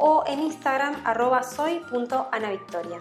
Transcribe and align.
o 0.00 0.24
en 0.26 0.40
Instagram 0.40 0.96
arroba 1.04 1.42
soy.anavictoria. 1.44 2.98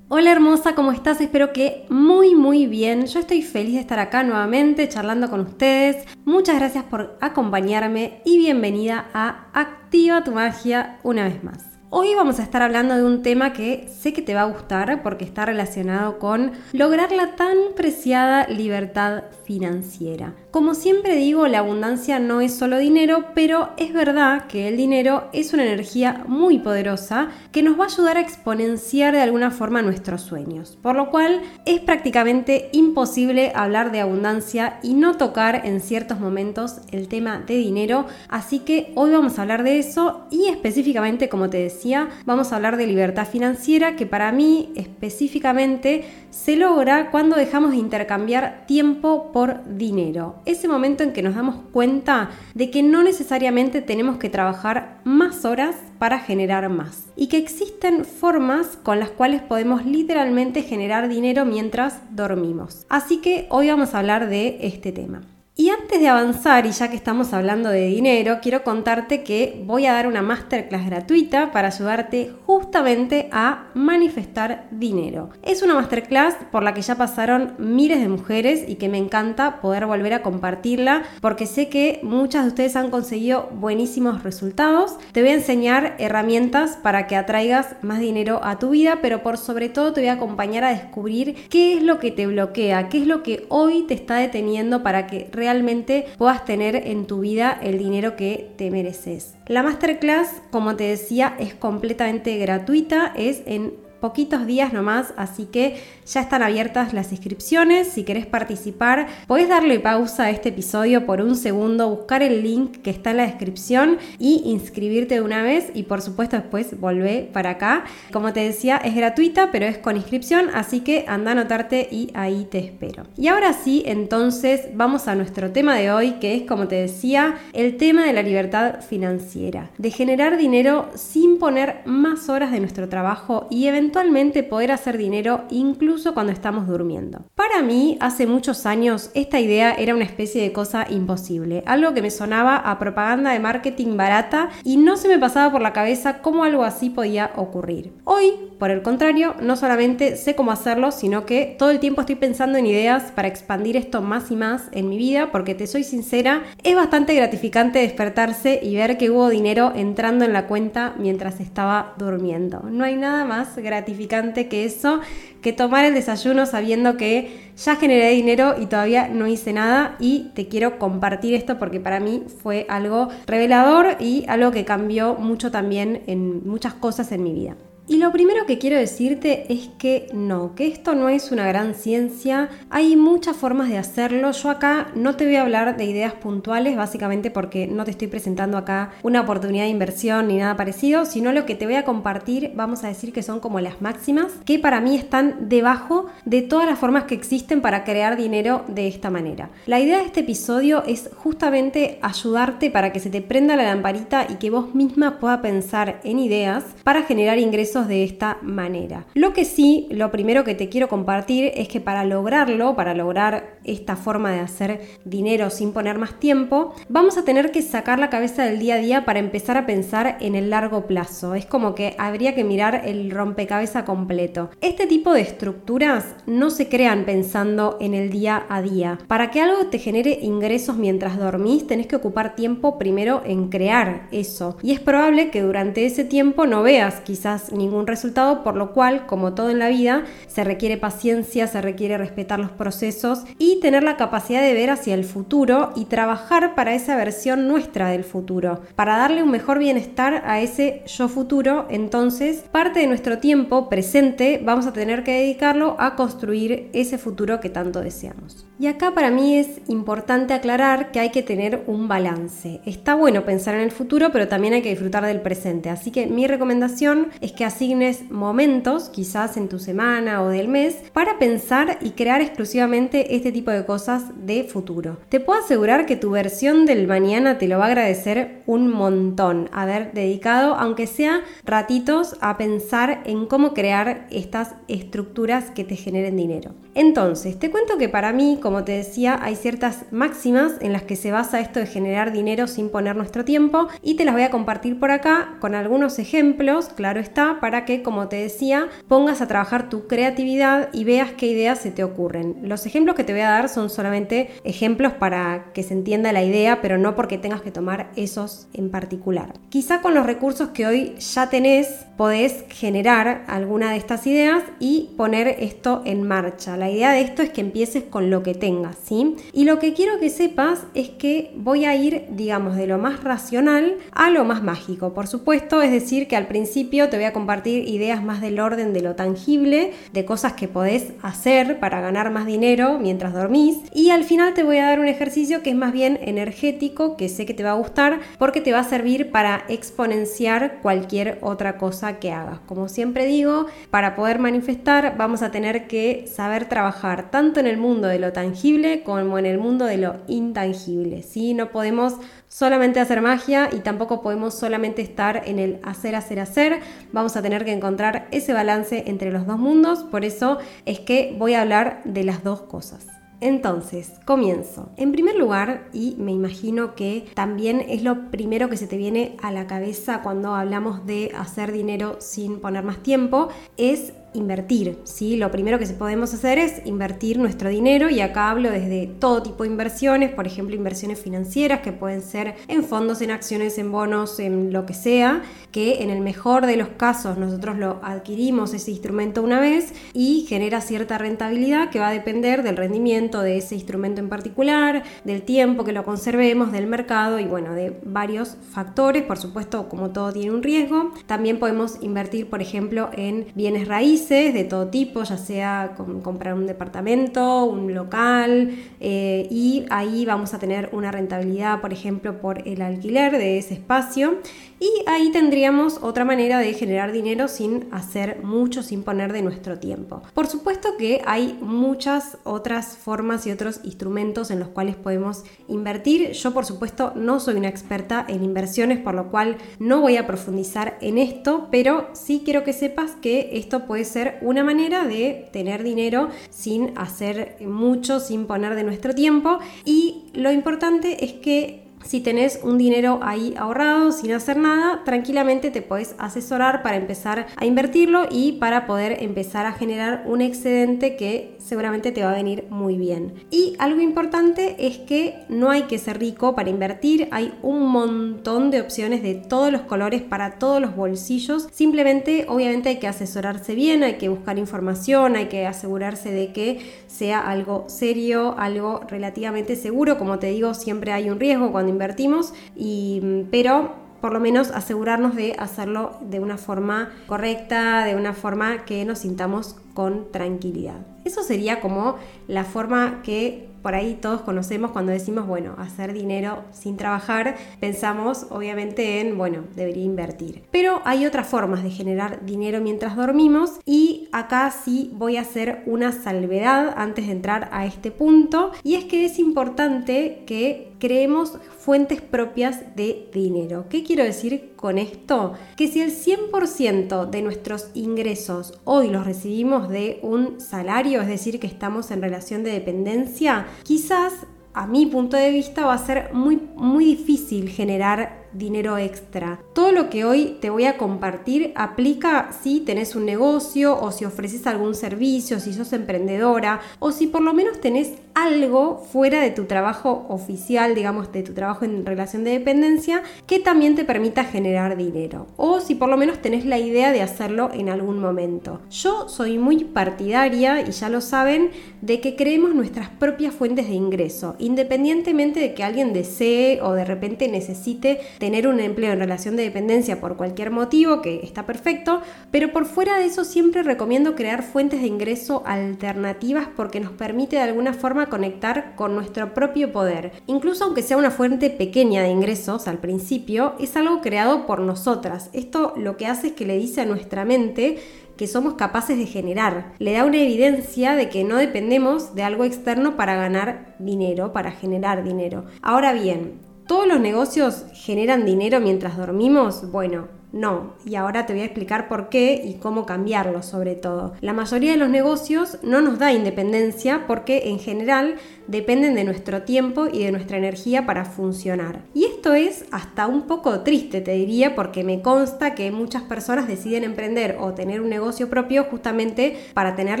Hola 0.08 0.30
hermosa, 0.30 0.76
¿cómo 0.76 0.92
estás? 0.92 1.20
Espero 1.20 1.52
que 1.52 1.86
muy 1.88 2.36
muy 2.36 2.66
bien. 2.66 3.06
Yo 3.06 3.18
estoy 3.18 3.42
feliz 3.42 3.74
de 3.74 3.80
estar 3.80 3.98
acá 3.98 4.22
nuevamente 4.22 4.88
charlando 4.88 5.28
con 5.28 5.40
ustedes. 5.40 6.06
Muchas 6.24 6.56
gracias 6.56 6.84
por 6.84 7.18
acompañarme 7.20 8.20
y 8.24 8.38
bienvenida 8.38 9.06
a 9.12 9.48
Activa 9.52 10.22
tu 10.22 10.30
magia 10.30 11.00
una 11.02 11.24
vez 11.24 11.42
más. 11.42 11.73
Hoy 11.96 12.12
vamos 12.16 12.40
a 12.40 12.42
estar 12.42 12.60
hablando 12.60 12.96
de 12.96 13.04
un 13.04 13.22
tema 13.22 13.52
que 13.52 13.86
sé 13.86 14.12
que 14.12 14.20
te 14.20 14.34
va 14.34 14.40
a 14.40 14.50
gustar 14.50 15.00
porque 15.04 15.24
está 15.24 15.46
relacionado 15.46 16.18
con 16.18 16.50
lograr 16.72 17.12
la 17.12 17.36
tan 17.36 17.56
preciada 17.76 18.48
libertad 18.48 19.22
financiera. 19.44 20.34
Como 20.50 20.74
siempre 20.74 21.14
digo, 21.14 21.46
la 21.46 21.60
abundancia 21.60 22.18
no 22.18 22.40
es 22.40 22.52
solo 22.52 22.78
dinero, 22.78 23.26
pero 23.34 23.70
es 23.76 23.92
verdad 23.92 24.46
que 24.48 24.66
el 24.66 24.76
dinero 24.76 25.28
es 25.32 25.52
una 25.52 25.64
energía 25.64 26.24
muy 26.26 26.58
poderosa 26.58 27.28
que 27.52 27.62
nos 27.62 27.78
va 27.78 27.84
a 27.84 27.86
ayudar 27.86 28.16
a 28.16 28.22
exponenciar 28.22 29.14
de 29.14 29.20
alguna 29.20 29.52
forma 29.52 29.80
nuestros 29.80 30.22
sueños, 30.22 30.76
por 30.82 30.96
lo 30.96 31.10
cual 31.10 31.42
es 31.64 31.78
prácticamente 31.78 32.70
imposible 32.72 33.52
hablar 33.54 33.92
de 33.92 34.00
abundancia 34.00 34.80
y 34.82 34.94
no 34.94 35.16
tocar 35.16 35.62
en 35.64 35.80
ciertos 35.80 36.18
momentos 36.18 36.80
el 36.90 37.06
tema 37.06 37.44
de 37.46 37.54
dinero, 37.54 38.06
así 38.28 38.60
que 38.60 38.92
hoy 38.96 39.12
vamos 39.12 39.38
a 39.38 39.42
hablar 39.42 39.62
de 39.62 39.78
eso 39.78 40.26
y 40.32 40.48
específicamente, 40.48 41.28
como 41.28 41.50
te 41.50 41.58
decía, 41.58 41.83
vamos 42.24 42.52
a 42.52 42.56
hablar 42.56 42.76
de 42.76 42.86
libertad 42.86 43.26
financiera 43.26 43.96
que 43.96 44.06
para 44.06 44.32
mí 44.32 44.72
específicamente 44.74 46.04
se 46.30 46.56
logra 46.56 47.10
cuando 47.10 47.36
dejamos 47.36 47.72
de 47.72 47.76
intercambiar 47.76 48.64
tiempo 48.66 49.30
por 49.32 49.64
dinero. 49.76 50.36
Ese 50.46 50.68
momento 50.68 51.02
en 51.02 51.12
que 51.12 51.22
nos 51.22 51.34
damos 51.34 51.56
cuenta 51.72 52.30
de 52.54 52.70
que 52.70 52.82
no 52.82 53.02
necesariamente 53.02 53.82
tenemos 53.82 54.16
que 54.16 54.30
trabajar 54.30 55.00
más 55.04 55.44
horas 55.44 55.76
para 55.98 56.18
generar 56.18 56.68
más 56.70 57.04
y 57.16 57.28
que 57.28 57.38
existen 57.38 58.04
formas 58.04 58.78
con 58.82 58.98
las 58.98 59.10
cuales 59.10 59.42
podemos 59.42 59.84
literalmente 59.84 60.62
generar 60.62 61.08
dinero 61.08 61.44
mientras 61.44 62.00
dormimos. 62.10 62.86
Así 62.88 63.18
que 63.18 63.46
hoy 63.50 63.68
vamos 63.68 63.94
a 63.94 63.98
hablar 63.98 64.28
de 64.28 64.58
este 64.62 64.92
tema. 64.92 65.22
Y 65.56 65.68
antes 65.68 65.83
de 66.00 66.08
avanzar, 66.08 66.66
y 66.66 66.72
ya 66.72 66.88
que 66.88 66.96
estamos 66.96 67.32
hablando 67.32 67.68
de 67.68 67.86
dinero, 67.86 68.38
quiero 68.42 68.64
contarte 68.64 69.22
que 69.22 69.62
voy 69.64 69.86
a 69.86 69.92
dar 69.92 70.08
una 70.08 70.22
masterclass 70.22 70.86
gratuita 70.86 71.52
para 71.52 71.68
ayudarte 71.68 72.32
justamente 72.46 73.28
a 73.30 73.66
manifestar 73.74 74.66
dinero. 74.72 75.30
Es 75.42 75.62
una 75.62 75.74
masterclass 75.74 76.34
por 76.50 76.64
la 76.64 76.74
que 76.74 76.82
ya 76.82 76.96
pasaron 76.96 77.54
miles 77.58 78.00
de 78.00 78.08
mujeres 78.08 78.64
y 78.66 78.74
que 78.74 78.88
me 78.88 78.98
encanta 78.98 79.60
poder 79.60 79.86
volver 79.86 80.14
a 80.14 80.22
compartirla 80.22 81.04
porque 81.20 81.46
sé 81.46 81.68
que 81.68 82.00
muchas 82.02 82.42
de 82.42 82.48
ustedes 82.48 82.76
han 82.76 82.90
conseguido 82.90 83.50
buenísimos 83.52 84.24
resultados. 84.24 84.96
Te 85.12 85.20
voy 85.20 85.30
a 85.30 85.34
enseñar 85.34 85.94
herramientas 85.98 86.76
para 86.82 87.06
que 87.06 87.14
atraigas 87.14 87.76
más 87.82 88.00
dinero 88.00 88.40
a 88.42 88.58
tu 88.58 88.70
vida, 88.70 88.98
pero 89.00 89.22
por 89.22 89.38
sobre 89.38 89.68
todo 89.68 89.92
te 89.92 90.00
voy 90.00 90.08
a 90.08 90.14
acompañar 90.14 90.64
a 90.64 90.70
descubrir 90.70 91.36
qué 91.48 91.74
es 91.74 91.82
lo 91.82 92.00
que 92.00 92.10
te 92.10 92.26
bloquea, 92.26 92.88
qué 92.88 92.98
es 92.98 93.06
lo 93.06 93.22
que 93.22 93.46
hoy 93.48 93.84
te 93.86 93.94
está 93.94 94.16
deteniendo 94.16 94.82
para 94.82 95.06
que 95.06 95.28
realmente 95.30 95.83
puedas 96.18 96.44
tener 96.44 96.76
en 96.76 97.06
tu 97.06 97.20
vida 97.20 97.58
el 97.62 97.78
dinero 97.78 98.16
que 98.16 98.50
te 98.56 98.70
mereces. 98.70 99.34
La 99.46 99.62
masterclass, 99.62 100.28
como 100.50 100.76
te 100.76 100.84
decía, 100.84 101.36
es 101.38 101.54
completamente 101.54 102.36
gratuita, 102.38 103.12
es 103.16 103.42
en 103.46 103.83
poquitos 104.04 104.44
días 104.46 104.74
nomás, 104.74 105.14
así 105.16 105.46
que 105.46 105.80
ya 106.06 106.20
están 106.20 106.42
abiertas 106.42 106.92
las 106.92 107.10
inscripciones. 107.10 107.88
Si 107.88 108.04
querés 108.04 108.26
participar, 108.26 109.06
podés 109.26 109.48
darle 109.48 109.80
pausa 109.80 110.24
a 110.24 110.30
este 110.30 110.50
episodio 110.50 111.06
por 111.06 111.22
un 111.22 111.34
segundo, 111.36 111.88
buscar 111.88 112.22
el 112.22 112.42
link 112.42 112.82
que 112.82 112.90
está 112.90 113.12
en 113.12 113.16
la 113.16 113.22
descripción 113.22 113.96
y 114.18 114.42
inscribirte 114.44 115.14
de 115.14 115.20
una 115.22 115.42
vez 115.42 115.70
y 115.72 115.84
por 115.84 116.02
supuesto 116.02 116.36
después 116.36 116.78
volver 116.78 117.28
para 117.28 117.52
acá. 117.52 117.84
Como 118.12 118.34
te 118.34 118.40
decía, 118.40 118.76
es 118.76 118.94
gratuita, 118.94 119.50
pero 119.50 119.64
es 119.64 119.78
con 119.78 119.96
inscripción, 119.96 120.50
así 120.52 120.80
que 120.80 121.06
anda 121.08 121.30
a 121.30 121.32
anotarte 121.32 121.88
y 121.90 122.10
ahí 122.12 122.46
te 122.50 122.58
espero. 122.58 123.04
Y 123.16 123.28
ahora 123.28 123.54
sí, 123.54 123.84
entonces 123.86 124.68
vamos 124.74 125.08
a 125.08 125.14
nuestro 125.14 125.50
tema 125.50 125.76
de 125.76 125.90
hoy, 125.90 126.16
que 126.20 126.34
es 126.34 126.42
como 126.42 126.68
te 126.68 126.74
decía, 126.74 127.36
el 127.54 127.78
tema 127.78 128.04
de 128.04 128.12
la 128.12 128.22
libertad 128.22 128.82
financiera, 128.82 129.70
de 129.78 129.90
generar 129.90 130.36
dinero 130.36 130.90
sin 130.94 131.38
poner 131.38 131.80
más 131.86 132.28
horas 132.28 132.52
de 132.52 132.60
nuestro 132.60 132.90
trabajo 132.90 133.46
y 133.48 133.66
eventualmente 133.66 133.93
poder 134.42 134.72
hacer 134.72 134.98
dinero 134.98 135.44
incluso 135.50 136.14
cuando 136.14 136.32
estamos 136.32 136.66
durmiendo. 136.66 137.26
Para 137.54 137.66
mí, 137.66 137.96
hace 138.00 138.26
muchos 138.26 138.66
años, 138.66 139.12
esta 139.14 139.38
idea 139.38 139.74
era 139.74 139.94
una 139.94 140.02
especie 140.02 140.42
de 140.42 140.52
cosa 140.52 140.86
imposible, 140.90 141.62
algo 141.66 141.94
que 141.94 142.02
me 142.02 142.10
sonaba 142.10 142.56
a 142.56 142.80
propaganda 142.80 143.30
de 143.30 143.38
marketing 143.38 143.96
barata 143.96 144.48
y 144.64 144.76
no 144.76 144.96
se 144.96 145.06
me 145.06 145.20
pasaba 145.20 145.52
por 145.52 145.62
la 145.62 145.72
cabeza 145.72 146.20
cómo 146.20 146.42
algo 146.42 146.64
así 146.64 146.90
podía 146.90 147.30
ocurrir. 147.36 147.92
Hoy, 148.02 148.32
por 148.58 148.72
el 148.72 148.82
contrario, 148.82 149.36
no 149.40 149.54
solamente 149.54 150.16
sé 150.16 150.34
cómo 150.34 150.50
hacerlo, 150.50 150.90
sino 150.90 151.26
que 151.26 151.54
todo 151.56 151.70
el 151.70 151.78
tiempo 151.78 152.00
estoy 152.00 152.16
pensando 152.16 152.58
en 152.58 152.66
ideas 152.66 153.12
para 153.12 153.28
expandir 153.28 153.76
esto 153.76 154.02
más 154.02 154.32
y 154.32 154.36
más 154.36 154.64
en 154.72 154.88
mi 154.88 154.98
vida, 154.98 155.30
porque 155.30 155.54
te 155.54 155.68
soy 155.68 155.84
sincera, 155.84 156.42
es 156.64 156.74
bastante 156.74 157.14
gratificante 157.14 157.78
despertarse 157.78 158.58
y 158.60 158.74
ver 158.74 158.98
que 158.98 159.10
hubo 159.10 159.28
dinero 159.28 159.72
entrando 159.76 160.24
en 160.24 160.32
la 160.32 160.48
cuenta 160.48 160.96
mientras 160.98 161.38
estaba 161.38 161.94
durmiendo. 161.98 162.64
No 162.68 162.82
hay 162.82 162.96
nada 162.96 163.24
más 163.24 163.56
gratificante 163.56 164.48
que 164.48 164.64
eso, 164.64 165.00
que 165.44 165.52
tomar 165.52 165.84
el 165.84 165.92
desayuno 165.92 166.46
sabiendo 166.46 166.96
que 166.96 167.52
ya 167.54 167.76
generé 167.76 168.08
dinero 168.12 168.54
y 168.58 168.64
todavía 168.64 169.08
no 169.08 169.26
hice 169.26 169.52
nada 169.52 169.94
y 170.00 170.30
te 170.34 170.48
quiero 170.48 170.78
compartir 170.78 171.34
esto 171.34 171.58
porque 171.58 171.80
para 171.80 172.00
mí 172.00 172.22
fue 172.42 172.64
algo 172.70 173.10
revelador 173.26 173.98
y 174.00 174.24
algo 174.26 174.52
que 174.52 174.64
cambió 174.64 175.16
mucho 175.16 175.50
también 175.50 176.02
en 176.06 176.48
muchas 176.48 176.72
cosas 176.72 177.12
en 177.12 177.22
mi 177.22 177.34
vida. 177.34 177.56
Y 177.86 177.98
lo 177.98 178.12
primero 178.12 178.46
que 178.46 178.56
quiero 178.56 178.78
decirte 178.78 179.52
es 179.52 179.68
que 179.76 180.08
no, 180.14 180.54
que 180.54 180.66
esto 180.66 180.94
no 180.94 181.10
es 181.10 181.30
una 181.30 181.46
gran 181.46 181.74
ciencia, 181.74 182.48
hay 182.70 182.96
muchas 182.96 183.36
formas 183.36 183.68
de 183.68 183.76
hacerlo. 183.76 184.30
Yo 184.30 184.48
acá 184.48 184.88
no 184.94 185.16
te 185.16 185.26
voy 185.26 185.36
a 185.36 185.42
hablar 185.42 185.76
de 185.76 185.84
ideas 185.84 186.14
puntuales, 186.14 186.76
básicamente 186.76 187.30
porque 187.30 187.66
no 187.66 187.84
te 187.84 187.90
estoy 187.90 188.08
presentando 188.08 188.56
acá 188.56 188.92
una 189.02 189.20
oportunidad 189.20 189.64
de 189.64 189.70
inversión 189.70 190.28
ni 190.28 190.38
nada 190.38 190.56
parecido, 190.56 191.04
sino 191.04 191.30
lo 191.32 191.44
que 191.44 191.56
te 191.56 191.66
voy 191.66 191.74
a 191.74 191.84
compartir, 191.84 192.52
vamos 192.54 192.84
a 192.84 192.88
decir 192.88 193.12
que 193.12 193.22
son 193.22 193.38
como 193.38 193.60
las 193.60 193.82
máximas, 193.82 194.32
que 194.46 194.58
para 194.58 194.80
mí 194.80 194.96
están 194.96 195.50
debajo 195.50 196.06
de 196.24 196.40
todas 196.40 196.66
las 196.66 196.78
formas 196.78 197.04
que 197.04 197.14
existen 197.14 197.60
para 197.60 197.84
crear 197.84 198.16
dinero 198.16 198.64
de 198.66 198.88
esta 198.88 199.10
manera. 199.10 199.50
La 199.66 199.78
idea 199.78 199.98
de 199.98 200.06
este 200.06 200.20
episodio 200.20 200.84
es 200.86 201.10
justamente 201.16 201.98
ayudarte 202.00 202.70
para 202.70 202.92
que 202.92 203.00
se 203.00 203.10
te 203.10 203.20
prenda 203.20 203.56
la 203.56 203.64
lamparita 203.64 204.26
y 204.26 204.36
que 204.36 204.48
vos 204.48 204.74
misma 204.74 205.18
puedas 205.20 205.40
pensar 205.40 206.00
en 206.02 206.18
ideas 206.18 206.64
para 206.82 207.02
generar 207.02 207.38
ingresos 207.38 207.73
de 207.82 208.04
esta 208.04 208.38
manera. 208.42 209.06
Lo 209.14 209.32
que 209.32 209.44
sí, 209.44 209.88
lo 209.90 210.10
primero 210.10 210.44
que 210.44 210.54
te 210.54 210.68
quiero 210.68 210.88
compartir 210.88 211.52
es 211.54 211.68
que 211.68 211.80
para 211.80 212.04
lograrlo, 212.04 212.76
para 212.76 212.94
lograr 212.94 213.58
esta 213.64 213.96
forma 213.96 214.30
de 214.30 214.40
hacer 214.40 214.80
dinero 215.04 215.50
sin 215.50 215.72
poner 215.72 215.98
más 215.98 216.20
tiempo, 216.20 216.74
vamos 216.88 217.18
a 217.18 217.24
tener 217.24 217.50
que 217.50 217.62
sacar 217.62 217.98
la 217.98 218.10
cabeza 218.10 218.44
del 218.44 218.58
día 218.58 218.76
a 218.76 218.78
día 218.78 219.04
para 219.04 219.18
empezar 219.18 219.56
a 219.56 219.66
pensar 219.66 220.18
en 220.20 220.34
el 220.34 220.50
largo 220.50 220.86
plazo. 220.86 221.34
Es 221.34 221.46
como 221.46 221.74
que 221.74 221.96
habría 221.98 222.34
que 222.34 222.44
mirar 222.44 222.82
el 222.84 223.10
rompecabezas 223.10 223.84
completo. 223.84 224.50
Este 224.60 224.86
tipo 224.86 225.12
de 225.12 225.22
estructuras 225.22 226.14
no 226.26 226.50
se 226.50 226.68
crean 226.68 227.04
pensando 227.04 227.76
en 227.80 227.94
el 227.94 228.10
día 228.10 228.46
a 228.48 228.62
día. 228.62 228.98
Para 229.08 229.30
que 229.30 229.40
algo 229.40 229.66
te 229.66 229.78
genere 229.78 230.18
ingresos 230.22 230.76
mientras 230.76 231.18
dormís, 231.18 231.66
tenés 231.66 231.86
que 231.86 231.96
ocupar 231.96 232.36
tiempo 232.36 232.78
primero 232.78 233.22
en 233.24 233.48
crear 233.48 234.08
eso. 234.12 234.56
Y 234.62 234.72
es 234.72 234.80
probable 234.80 235.30
que 235.30 235.42
durante 235.42 235.86
ese 235.86 236.04
tiempo 236.04 236.46
no 236.46 236.62
veas 236.62 237.00
quizás 237.00 237.52
ni 237.52 237.63
ningún 237.64 237.86
resultado, 237.86 238.42
por 238.42 238.56
lo 238.56 238.72
cual, 238.72 239.06
como 239.06 239.34
todo 239.34 239.50
en 239.50 239.58
la 239.58 239.68
vida, 239.68 240.04
se 240.26 240.44
requiere 240.44 240.76
paciencia, 240.76 241.46
se 241.46 241.60
requiere 241.60 241.98
respetar 241.98 242.38
los 242.38 242.50
procesos 242.50 243.24
y 243.38 243.60
tener 243.60 243.82
la 243.82 243.96
capacidad 243.96 244.42
de 244.42 244.54
ver 244.54 244.70
hacia 244.70 244.94
el 244.94 245.04
futuro 245.04 245.72
y 245.74 245.86
trabajar 245.86 246.54
para 246.54 246.74
esa 246.74 246.96
versión 246.96 247.48
nuestra 247.48 247.88
del 247.88 248.04
futuro, 248.04 248.62
para 248.74 248.96
darle 248.96 249.22
un 249.22 249.30
mejor 249.30 249.58
bienestar 249.58 250.22
a 250.26 250.40
ese 250.40 250.82
yo 250.86 251.08
futuro. 251.08 251.66
Entonces, 251.70 252.44
parte 252.52 252.80
de 252.80 252.86
nuestro 252.86 253.18
tiempo 253.18 253.68
presente 253.68 254.40
vamos 254.42 254.66
a 254.66 254.72
tener 254.72 255.04
que 255.04 255.12
dedicarlo 255.12 255.76
a 255.78 255.96
construir 255.96 256.70
ese 256.72 256.98
futuro 256.98 257.40
que 257.40 257.50
tanto 257.50 257.80
deseamos. 257.80 258.46
Y 258.58 258.68
acá 258.68 258.92
para 258.92 259.10
mí 259.10 259.36
es 259.36 259.60
importante 259.68 260.32
aclarar 260.32 260.92
que 260.92 261.00
hay 261.00 261.10
que 261.10 261.22
tener 261.22 261.64
un 261.66 261.88
balance. 261.88 262.60
Está 262.64 262.94
bueno 262.94 263.24
pensar 263.24 263.54
en 263.56 263.62
el 263.62 263.72
futuro, 263.72 264.10
pero 264.12 264.28
también 264.28 264.54
hay 264.54 264.62
que 264.62 264.70
disfrutar 264.70 265.04
del 265.04 265.20
presente. 265.20 265.70
Así 265.70 265.90
que 265.90 266.06
mi 266.06 266.26
recomendación 266.26 267.08
es 267.20 267.32
que 267.32 267.44
asignes 267.54 268.10
momentos, 268.10 268.88
quizás 268.88 269.36
en 269.36 269.48
tu 269.48 269.60
semana 269.60 270.22
o 270.22 270.28
del 270.28 270.48
mes, 270.48 270.74
para 270.92 271.20
pensar 271.20 271.78
y 271.80 271.90
crear 271.90 272.20
exclusivamente 272.20 273.14
este 273.14 273.30
tipo 273.30 273.52
de 273.52 273.64
cosas 273.64 274.06
de 274.26 274.42
futuro. 274.42 274.98
Te 275.08 275.20
puedo 275.20 275.38
asegurar 275.38 275.86
que 275.86 275.94
tu 275.94 276.10
versión 276.10 276.66
del 276.66 276.88
mañana 276.88 277.38
te 277.38 277.46
lo 277.46 277.58
va 277.58 277.66
a 277.66 277.68
agradecer 277.68 278.42
un 278.46 278.68
montón 278.68 279.48
haber 279.52 279.92
dedicado, 279.92 280.56
aunque 280.56 280.88
sea 280.88 281.22
ratitos, 281.44 282.16
a 282.20 282.36
pensar 282.36 283.02
en 283.04 283.26
cómo 283.26 283.54
crear 283.54 284.08
estas 284.10 284.54
estructuras 284.66 285.52
que 285.52 285.62
te 285.62 285.76
generen 285.76 286.16
dinero. 286.16 286.54
Entonces, 286.74 287.38
te 287.38 287.52
cuento 287.52 287.78
que 287.78 287.88
para 287.88 288.12
mí, 288.12 288.40
como 288.42 288.64
te 288.64 288.72
decía, 288.72 289.20
hay 289.22 289.36
ciertas 289.36 289.84
máximas 289.92 290.54
en 290.60 290.72
las 290.72 290.82
que 290.82 290.96
se 290.96 291.12
basa 291.12 291.38
esto 291.38 291.60
de 291.60 291.66
generar 291.66 292.10
dinero 292.10 292.48
sin 292.48 292.68
poner 292.68 292.96
nuestro 292.96 293.24
tiempo 293.24 293.68
y 293.80 293.94
te 293.94 294.04
las 294.04 294.14
voy 294.14 294.24
a 294.24 294.30
compartir 294.30 294.80
por 294.80 294.90
acá 294.90 295.36
con 295.38 295.54
algunos 295.54 296.00
ejemplos, 296.00 296.68
claro 296.70 296.98
está, 296.98 297.38
para 297.44 297.66
que, 297.66 297.82
como 297.82 298.08
te 298.08 298.16
decía, 298.16 298.68
pongas 298.88 299.20
a 299.20 299.28
trabajar 299.28 299.68
tu 299.68 299.86
creatividad 299.86 300.70
y 300.72 300.84
veas 300.84 301.12
qué 301.12 301.26
ideas 301.26 301.58
se 301.58 301.70
te 301.70 301.84
ocurren. 301.84 302.38
Los 302.40 302.64
ejemplos 302.64 302.96
que 302.96 303.04
te 303.04 303.12
voy 303.12 303.20
a 303.20 303.28
dar 303.28 303.50
son 303.50 303.68
solamente 303.68 304.30
ejemplos 304.44 304.94
para 304.94 305.52
que 305.52 305.62
se 305.62 305.74
entienda 305.74 306.10
la 306.14 306.22
idea, 306.22 306.62
pero 306.62 306.78
no 306.78 306.94
porque 306.94 307.18
tengas 307.18 307.42
que 307.42 307.50
tomar 307.50 307.90
esos 307.96 308.48
en 308.54 308.70
particular. 308.70 309.34
Quizá 309.50 309.82
con 309.82 309.92
los 309.92 310.06
recursos 310.06 310.48
que 310.54 310.64
hoy 310.66 310.94
ya 310.96 311.28
tenés, 311.28 311.84
podés 311.96 312.44
generar 312.48 313.24
alguna 313.28 313.70
de 313.70 313.76
estas 313.76 314.06
ideas 314.06 314.42
y 314.58 314.90
poner 314.96 315.28
esto 315.38 315.82
en 315.84 316.02
marcha. 316.02 316.56
La 316.56 316.70
idea 316.70 316.92
de 316.92 317.02
esto 317.02 317.22
es 317.22 317.30
que 317.30 317.40
empieces 317.40 317.84
con 317.84 318.10
lo 318.10 318.22
que 318.22 318.34
tengas, 318.34 318.76
¿sí? 318.84 319.16
Y 319.32 319.44
lo 319.44 319.58
que 319.58 319.74
quiero 319.74 319.98
que 320.00 320.10
sepas 320.10 320.64
es 320.74 320.90
que 320.90 321.32
voy 321.36 321.64
a 321.64 321.76
ir, 321.76 322.06
digamos, 322.10 322.56
de 322.56 322.66
lo 322.66 322.78
más 322.78 323.04
racional 323.04 323.76
a 323.92 324.10
lo 324.10 324.24
más 324.24 324.42
mágico. 324.42 324.92
Por 324.92 325.06
supuesto, 325.06 325.62
es 325.62 325.70
decir, 325.70 326.08
que 326.08 326.16
al 326.16 326.26
principio 326.26 326.88
te 326.88 326.96
voy 326.96 327.06
a 327.06 327.12
compartir 327.12 327.68
ideas 327.68 328.02
más 328.02 328.20
del 328.20 328.40
orden 328.40 328.72
de 328.72 328.82
lo 328.82 328.96
tangible, 328.96 329.72
de 329.92 330.04
cosas 330.04 330.32
que 330.32 330.48
podés 330.48 330.92
hacer 331.02 331.60
para 331.60 331.80
ganar 331.80 332.10
más 332.10 332.26
dinero 332.26 332.78
mientras 332.78 333.12
dormís. 333.12 333.58
Y 333.72 333.90
al 333.90 334.04
final 334.04 334.34
te 334.34 334.42
voy 334.42 334.58
a 334.58 334.66
dar 334.66 334.80
un 334.80 334.88
ejercicio 334.88 335.42
que 335.42 335.50
es 335.50 335.56
más 335.56 335.72
bien 335.72 335.98
energético, 336.02 336.96
que 336.96 337.08
sé 337.08 337.26
que 337.26 337.34
te 337.34 337.44
va 337.44 337.52
a 337.52 337.54
gustar, 337.54 338.00
porque 338.18 338.40
te 338.40 338.52
va 338.52 338.60
a 338.60 338.64
servir 338.64 339.10
para 339.10 339.44
exponenciar 339.48 340.58
cualquier 340.62 341.18
otra 341.20 341.56
cosa 341.56 341.83
que 341.92 342.10
hagas. 342.10 342.40
Como 342.40 342.68
siempre 342.68 343.06
digo, 343.06 343.46
para 343.70 343.94
poder 343.94 344.18
manifestar 344.18 344.96
vamos 344.96 345.22
a 345.22 345.30
tener 345.30 345.66
que 345.66 346.06
saber 346.12 346.48
trabajar 346.48 347.10
tanto 347.10 347.40
en 347.40 347.46
el 347.46 347.58
mundo 347.58 347.86
de 347.88 347.98
lo 347.98 348.12
tangible 348.12 348.82
como 348.82 349.18
en 349.18 349.26
el 349.26 349.38
mundo 349.38 349.66
de 349.66 349.76
lo 349.76 349.96
intangible. 350.08 351.02
¿sí? 351.02 351.34
No 351.34 351.50
podemos 351.50 351.94
solamente 352.28 352.80
hacer 352.80 353.00
magia 353.00 353.48
y 353.52 353.60
tampoco 353.60 354.02
podemos 354.02 354.34
solamente 354.34 354.82
estar 354.82 355.22
en 355.26 355.38
el 355.38 355.60
hacer, 355.62 355.94
hacer, 355.94 356.18
hacer. 356.18 356.60
Vamos 356.92 357.16
a 357.16 357.22
tener 357.22 357.44
que 357.44 357.52
encontrar 357.52 358.08
ese 358.10 358.32
balance 358.32 358.84
entre 358.86 359.12
los 359.12 359.26
dos 359.26 359.38
mundos. 359.38 359.84
Por 359.84 360.04
eso 360.04 360.38
es 360.64 360.80
que 360.80 361.14
voy 361.18 361.34
a 361.34 361.42
hablar 361.42 361.82
de 361.84 362.04
las 362.04 362.24
dos 362.24 362.42
cosas. 362.42 362.86
Entonces, 363.24 363.90
comienzo. 364.04 364.68
En 364.76 364.92
primer 364.92 365.16
lugar, 365.16 365.70
y 365.72 365.96
me 365.98 366.12
imagino 366.12 366.74
que 366.74 367.06
también 367.14 367.64
es 367.66 367.82
lo 367.82 368.10
primero 368.10 368.50
que 368.50 368.58
se 368.58 368.66
te 368.66 368.76
viene 368.76 369.16
a 369.22 369.32
la 369.32 369.46
cabeza 369.46 370.02
cuando 370.02 370.34
hablamos 370.34 370.84
de 370.84 371.10
hacer 371.16 371.50
dinero 371.50 371.96
sin 372.00 372.38
poner 372.38 372.64
más 372.64 372.82
tiempo, 372.82 373.28
es 373.56 373.94
invertir, 374.14 374.78
¿sí? 374.84 375.16
Lo 375.16 375.30
primero 375.30 375.58
que 375.58 375.66
podemos 375.66 376.14
hacer 376.14 376.38
es 376.38 376.64
invertir 376.64 377.18
nuestro 377.18 377.48
dinero 377.48 377.90
y 377.90 378.00
acá 378.00 378.30
hablo 378.30 378.50
desde 378.50 378.86
todo 378.86 379.22
tipo 379.22 379.42
de 379.42 379.50
inversiones, 379.50 380.10
por 380.12 380.26
ejemplo, 380.26 380.54
inversiones 380.54 381.00
financieras 381.00 381.60
que 381.60 381.72
pueden 381.72 382.00
ser 382.00 382.36
en 382.48 382.64
fondos, 382.64 383.02
en 383.02 383.10
acciones, 383.10 383.58
en 383.58 383.72
bonos, 383.72 384.20
en 384.20 384.52
lo 384.52 384.66
que 384.66 384.74
sea, 384.74 385.22
que 385.50 385.82
en 385.82 385.90
el 385.90 386.00
mejor 386.00 386.46
de 386.46 386.56
los 386.56 386.68
casos 386.68 387.18
nosotros 387.18 387.56
lo 387.58 387.80
adquirimos 387.82 388.54
ese 388.54 388.70
instrumento 388.70 389.22
una 389.22 389.40
vez 389.40 389.74
y 389.92 390.26
genera 390.28 390.60
cierta 390.60 390.96
rentabilidad 390.96 391.70
que 391.70 391.80
va 391.80 391.88
a 391.88 391.92
depender 391.92 392.42
del 392.42 392.56
rendimiento 392.56 393.20
de 393.20 393.38
ese 393.38 393.54
instrumento 393.54 394.00
en 394.00 394.08
particular, 394.08 394.84
del 395.04 395.22
tiempo 395.22 395.64
que 395.64 395.72
lo 395.72 395.84
conservemos, 395.84 396.52
del 396.52 396.66
mercado 396.66 397.18
y 397.18 397.24
bueno, 397.24 397.52
de 397.52 397.78
varios 397.84 398.36
factores, 398.52 399.02
por 399.02 399.18
supuesto, 399.18 399.68
como 399.68 399.90
todo 399.90 400.12
tiene 400.12 400.30
un 400.30 400.42
riesgo. 400.42 400.92
También 401.06 401.38
podemos 401.38 401.78
invertir, 401.82 402.30
por 402.30 402.40
ejemplo, 402.40 402.90
en 402.94 403.26
bienes 403.34 403.66
raíces 403.66 404.03
de 404.08 404.44
todo 404.44 404.68
tipo, 404.68 405.02
ya 405.02 405.16
sea 405.16 405.74
comprar 406.02 406.34
un 406.34 406.46
departamento, 406.46 407.44
un 407.44 407.74
local, 407.74 408.54
eh, 408.80 409.26
y 409.30 409.64
ahí 409.70 410.04
vamos 410.04 410.34
a 410.34 410.38
tener 410.38 410.68
una 410.72 410.90
rentabilidad, 410.90 411.60
por 411.60 411.72
ejemplo, 411.72 412.20
por 412.20 412.46
el 412.46 412.62
alquiler 412.62 413.12
de 413.12 413.38
ese 413.38 413.54
espacio. 413.54 414.18
Y 414.64 414.82
ahí 414.86 415.10
tendríamos 415.10 415.78
otra 415.82 416.06
manera 416.06 416.38
de 416.38 416.54
generar 416.54 416.90
dinero 416.90 417.28
sin 417.28 417.66
hacer 417.70 418.22
mucho, 418.22 418.62
sin 418.62 418.82
poner 418.82 419.12
de 419.12 419.20
nuestro 419.20 419.58
tiempo. 419.58 420.02
Por 420.14 420.26
supuesto 420.26 420.78
que 420.78 421.02
hay 421.04 421.38
muchas 421.42 422.16
otras 422.24 422.78
formas 422.78 423.26
y 423.26 423.30
otros 423.30 423.60
instrumentos 423.64 424.30
en 424.30 424.38
los 424.38 424.48
cuales 424.48 424.76
podemos 424.76 425.22
invertir. 425.48 426.12
Yo, 426.12 426.32
por 426.32 426.46
supuesto, 426.46 426.94
no 426.96 427.20
soy 427.20 427.34
una 427.34 427.48
experta 427.48 428.06
en 428.08 428.24
inversiones, 428.24 428.78
por 428.78 428.94
lo 428.94 429.10
cual 429.10 429.36
no 429.58 429.82
voy 429.82 429.98
a 429.98 430.06
profundizar 430.06 430.78
en 430.80 430.96
esto, 430.96 431.48
pero 431.50 431.90
sí 431.92 432.22
quiero 432.24 432.42
que 432.42 432.54
sepas 432.54 432.92
que 432.92 433.36
esto 433.36 433.66
puede 433.66 433.84
ser 433.84 434.16
una 434.22 434.44
manera 434.44 434.86
de 434.86 435.28
tener 435.30 435.62
dinero 435.62 436.08
sin 436.30 436.72
hacer 436.78 437.36
mucho, 437.42 438.00
sin 438.00 438.24
poner 438.24 438.54
de 438.54 438.64
nuestro 438.64 438.94
tiempo. 438.94 439.40
Y 439.66 440.04
lo 440.14 440.32
importante 440.32 441.04
es 441.04 441.12
que 441.12 441.63
si 441.84 442.00
tenés 442.00 442.40
un 442.42 442.58
dinero 442.58 442.98
ahí 443.02 443.34
ahorrado 443.36 443.92
sin 443.92 444.12
hacer 444.12 444.36
nada, 444.36 444.82
tranquilamente 444.84 445.50
te 445.50 445.62
puedes 445.62 445.94
asesorar 445.98 446.62
para 446.62 446.76
empezar 446.76 447.26
a 447.36 447.44
invertirlo 447.44 448.06
y 448.10 448.32
para 448.32 448.66
poder 448.66 449.02
empezar 449.02 449.46
a 449.46 449.52
generar 449.52 450.02
un 450.06 450.20
excedente 450.20 450.96
que 450.96 451.36
seguramente 451.38 451.92
te 451.92 452.02
va 452.02 452.10
a 452.10 452.14
venir 452.14 452.46
muy 452.48 452.76
bien. 452.76 453.26
Y 453.30 453.54
algo 453.58 453.80
importante 453.80 454.56
es 454.58 454.78
que 454.78 455.24
no 455.28 455.50
hay 455.50 455.62
que 455.62 455.78
ser 455.78 455.98
rico 455.98 456.34
para 456.34 456.48
invertir, 456.50 457.08
hay 457.10 457.34
un 457.42 457.68
montón 457.68 458.50
de 458.50 458.60
opciones 458.62 459.02
de 459.02 459.14
todos 459.14 459.52
los 459.52 459.62
colores 459.62 460.02
para 460.02 460.38
todos 460.38 460.60
los 460.60 460.74
bolsillos. 460.74 461.48
Simplemente, 461.52 462.24
obviamente 462.28 462.70
hay 462.70 462.78
que 462.78 462.88
asesorarse 462.88 463.54
bien, 463.54 463.82
hay 463.82 463.94
que 463.94 464.08
buscar 464.08 464.38
información, 464.38 465.16
hay 465.16 465.26
que 465.26 465.46
asegurarse 465.46 466.10
de 466.10 466.32
que 466.32 466.84
sea 466.86 467.20
algo 467.20 467.64
serio, 467.68 468.34
algo 468.38 468.80
relativamente 468.88 469.56
seguro. 469.56 469.98
Como 469.98 470.18
te 470.18 470.28
digo, 470.28 470.54
siempre 470.54 470.92
hay 470.92 471.10
un 471.10 471.20
riesgo 471.20 471.52
cuando 471.52 471.73
invertimos, 471.74 472.32
y, 472.56 473.26
pero 473.30 473.84
por 474.00 474.12
lo 474.12 474.20
menos 474.20 474.50
asegurarnos 474.50 475.16
de 475.16 475.34
hacerlo 475.38 475.92
de 476.02 476.20
una 476.20 476.36
forma 476.36 476.92
correcta, 477.06 477.84
de 477.84 477.96
una 477.96 478.12
forma 478.12 478.64
que 478.66 478.84
nos 478.84 478.98
sintamos 478.98 479.56
con 479.72 480.12
tranquilidad. 480.12 480.76
Eso 481.04 481.22
sería 481.22 481.60
como 481.60 481.96
la 482.28 482.44
forma 482.44 483.00
que 483.02 483.48
por 483.64 483.74
ahí 483.74 483.98
todos 483.98 484.20
conocemos 484.20 484.72
cuando 484.72 484.92
decimos, 484.92 485.26
bueno, 485.26 485.54
hacer 485.56 485.94
dinero 485.94 486.44
sin 486.52 486.76
trabajar, 486.76 487.36
pensamos 487.60 488.26
obviamente 488.28 489.00
en, 489.00 489.16
bueno, 489.16 489.44
debería 489.56 489.84
invertir. 489.84 490.42
Pero 490.50 490.82
hay 490.84 491.06
otras 491.06 491.26
formas 491.26 491.62
de 491.62 491.70
generar 491.70 492.26
dinero 492.26 492.60
mientras 492.60 492.94
dormimos 492.94 493.52
y 493.64 494.10
acá 494.12 494.50
sí 494.50 494.90
voy 494.92 495.16
a 495.16 495.22
hacer 495.22 495.62
una 495.64 495.92
salvedad 495.92 496.74
antes 496.76 497.06
de 497.06 497.12
entrar 497.12 497.48
a 497.52 497.64
este 497.64 497.90
punto 497.90 498.52
y 498.62 498.74
es 498.74 498.84
que 498.84 499.06
es 499.06 499.18
importante 499.18 500.24
que 500.26 500.73
creemos 500.84 501.38
fuentes 501.58 502.02
propias 502.02 502.76
de 502.76 503.08
dinero. 503.10 503.64
¿Qué 503.70 503.82
quiero 503.82 504.04
decir 504.04 504.52
con 504.54 504.76
esto? 504.76 505.32
Que 505.56 505.66
si 505.66 505.80
el 505.80 505.90
100% 505.90 507.08
de 507.08 507.22
nuestros 507.22 507.70
ingresos 507.72 508.60
hoy 508.64 508.90
los 508.90 509.06
recibimos 509.06 509.70
de 509.70 509.98
un 510.02 510.42
salario, 510.42 511.00
es 511.00 511.08
decir, 511.08 511.40
que 511.40 511.46
estamos 511.46 511.90
en 511.90 512.02
relación 512.02 512.44
de 512.44 512.52
dependencia, 512.52 513.46
quizás 513.62 514.12
a 514.52 514.66
mi 514.66 514.84
punto 514.84 515.16
de 515.16 515.30
vista 515.30 515.64
va 515.64 515.72
a 515.72 515.86
ser 515.86 516.12
muy, 516.12 516.38
muy 516.54 516.84
difícil 516.84 517.48
generar 517.48 518.23
dinero 518.34 518.78
extra. 518.78 519.40
Todo 519.54 519.72
lo 519.72 519.90
que 519.90 520.04
hoy 520.04 520.36
te 520.40 520.50
voy 520.50 520.64
a 520.66 520.76
compartir 520.76 521.52
aplica 521.54 522.30
si 522.42 522.60
tenés 522.60 522.94
un 522.94 523.06
negocio 523.06 523.80
o 523.80 523.92
si 523.92 524.04
ofreces 524.04 524.46
algún 524.46 524.74
servicio, 524.74 525.40
si 525.40 525.52
sos 525.54 525.72
emprendedora 525.72 526.60
o 526.78 526.92
si 526.92 527.06
por 527.06 527.22
lo 527.22 527.32
menos 527.32 527.60
tenés 527.60 527.92
algo 528.14 528.78
fuera 528.78 529.20
de 529.20 529.30
tu 529.30 529.44
trabajo 529.44 530.06
oficial, 530.08 530.74
digamos, 530.74 531.10
de 531.12 531.22
tu 531.22 531.34
trabajo 531.34 531.64
en 531.64 531.84
relación 531.84 532.22
de 532.24 532.30
dependencia, 532.30 533.02
que 533.26 533.40
también 533.40 533.74
te 533.74 533.84
permita 533.84 534.24
generar 534.24 534.76
dinero. 534.76 535.26
O 535.36 535.60
si 535.60 535.74
por 535.74 535.88
lo 535.88 535.96
menos 535.96 536.22
tenés 536.22 536.44
la 536.44 536.58
idea 536.58 536.92
de 536.92 537.02
hacerlo 537.02 537.50
en 537.52 537.68
algún 537.68 537.98
momento. 537.98 538.60
Yo 538.70 539.08
soy 539.08 539.38
muy 539.38 539.64
partidaria, 539.64 540.60
y 540.60 540.70
ya 540.70 540.88
lo 540.88 541.00
saben, 541.00 541.50
de 541.80 542.00
que 542.00 542.16
creemos 542.16 542.54
nuestras 542.54 542.88
propias 542.88 543.34
fuentes 543.34 543.68
de 543.68 543.74
ingreso, 543.74 544.36
independientemente 544.38 545.40
de 545.40 545.54
que 545.54 545.64
alguien 545.64 545.92
desee 545.92 546.60
o 546.62 546.72
de 546.72 546.84
repente 546.84 547.28
necesite 547.28 548.00
tener 548.24 548.48
un 548.48 548.58
empleo 548.58 548.90
en 548.90 549.00
relación 549.00 549.36
de 549.36 549.42
dependencia 549.42 550.00
por 550.00 550.16
cualquier 550.16 550.50
motivo, 550.50 551.02
que 551.02 551.20
está 551.22 551.44
perfecto, 551.44 552.00
pero 552.30 552.54
por 552.54 552.64
fuera 552.64 552.96
de 552.96 553.04
eso 553.04 553.22
siempre 553.22 553.62
recomiendo 553.62 554.14
crear 554.14 554.42
fuentes 554.42 554.80
de 554.80 554.86
ingreso 554.86 555.42
alternativas 555.44 556.48
porque 556.56 556.80
nos 556.80 556.92
permite 556.92 557.36
de 557.36 557.42
alguna 557.42 557.74
forma 557.74 558.06
conectar 558.06 558.76
con 558.76 558.94
nuestro 558.94 559.34
propio 559.34 559.72
poder. 559.72 560.12
Incluso 560.26 560.64
aunque 560.64 560.80
sea 560.80 560.96
una 560.96 561.10
fuente 561.10 561.50
pequeña 561.50 562.02
de 562.02 562.08
ingresos 562.08 562.66
al 562.66 562.78
principio, 562.78 563.56
es 563.60 563.76
algo 563.76 564.00
creado 564.00 564.46
por 564.46 564.60
nosotras. 564.60 565.28
Esto 565.34 565.74
lo 565.76 565.98
que 565.98 566.06
hace 566.06 566.28
es 566.28 566.32
que 566.32 566.46
le 566.46 566.56
dice 566.56 566.80
a 566.80 566.86
nuestra 566.86 567.26
mente 567.26 567.76
que 568.16 568.26
somos 568.26 568.54
capaces 568.54 568.96
de 568.96 569.04
generar. 569.04 569.74
Le 569.78 569.92
da 569.92 570.06
una 570.06 570.16
evidencia 570.16 570.94
de 570.94 571.10
que 571.10 571.24
no 571.24 571.36
dependemos 571.36 572.14
de 572.14 572.22
algo 572.22 572.44
externo 572.44 572.96
para 572.96 573.16
ganar 573.16 573.76
dinero, 573.78 574.32
para 574.32 574.50
generar 574.50 575.04
dinero. 575.04 575.44
Ahora 575.60 575.92
bien, 575.92 576.53
¿todos 576.66 576.86
los 576.86 577.00
negocios 577.00 577.64
generan 577.72 578.24
dinero 578.24 578.60
mientras 578.60 578.96
dormimos? 578.96 579.70
Bueno, 579.70 580.08
no, 580.34 580.74
y 580.84 580.96
ahora 580.96 581.26
te 581.26 581.32
voy 581.32 581.42
a 581.42 581.44
explicar 581.44 581.86
por 581.86 582.08
qué 582.08 582.42
y 582.44 582.54
cómo 582.54 582.86
cambiarlo 582.86 583.44
sobre 583.44 583.76
todo. 583.76 584.14
La 584.20 584.32
mayoría 584.32 584.72
de 584.72 584.78
los 584.78 584.88
negocios 584.88 585.58
no 585.62 585.80
nos 585.80 586.00
da 586.00 586.12
independencia 586.12 587.04
porque 587.06 587.50
en 587.50 587.60
general 587.60 588.16
dependen 588.48 588.96
de 588.96 589.04
nuestro 589.04 589.42
tiempo 589.42 589.86
y 589.86 590.02
de 590.02 590.10
nuestra 590.10 590.36
energía 590.36 590.86
para 590.86 591.04
funcionar. 591.04 591.82
Y 591.94 592.06
esto 592.06 592.34
es 592.34 592.64
hasta 592.72 593.06
un 593.06 593.28
poco 593.28 593.60
triste, 593.60 594.00
te 594.00 594.10
diría, 594.10 594.56
porque 594.56 594.82
me 594.82 595.02
consta 595.02 595.54
que 595.54 595.70
muchas 595.70 596.02
personas 596.02 596.48
deciden 596.48 596.82
emprender 596.82 597.36
o 597.40 597.54
tener 597.54 597.80
un 597.80 597.88
negocio 597.88 598.28
propio 598.28 598.64
justamente 598.64 599.38
para 599.54 599.76
tener 599.76 600.00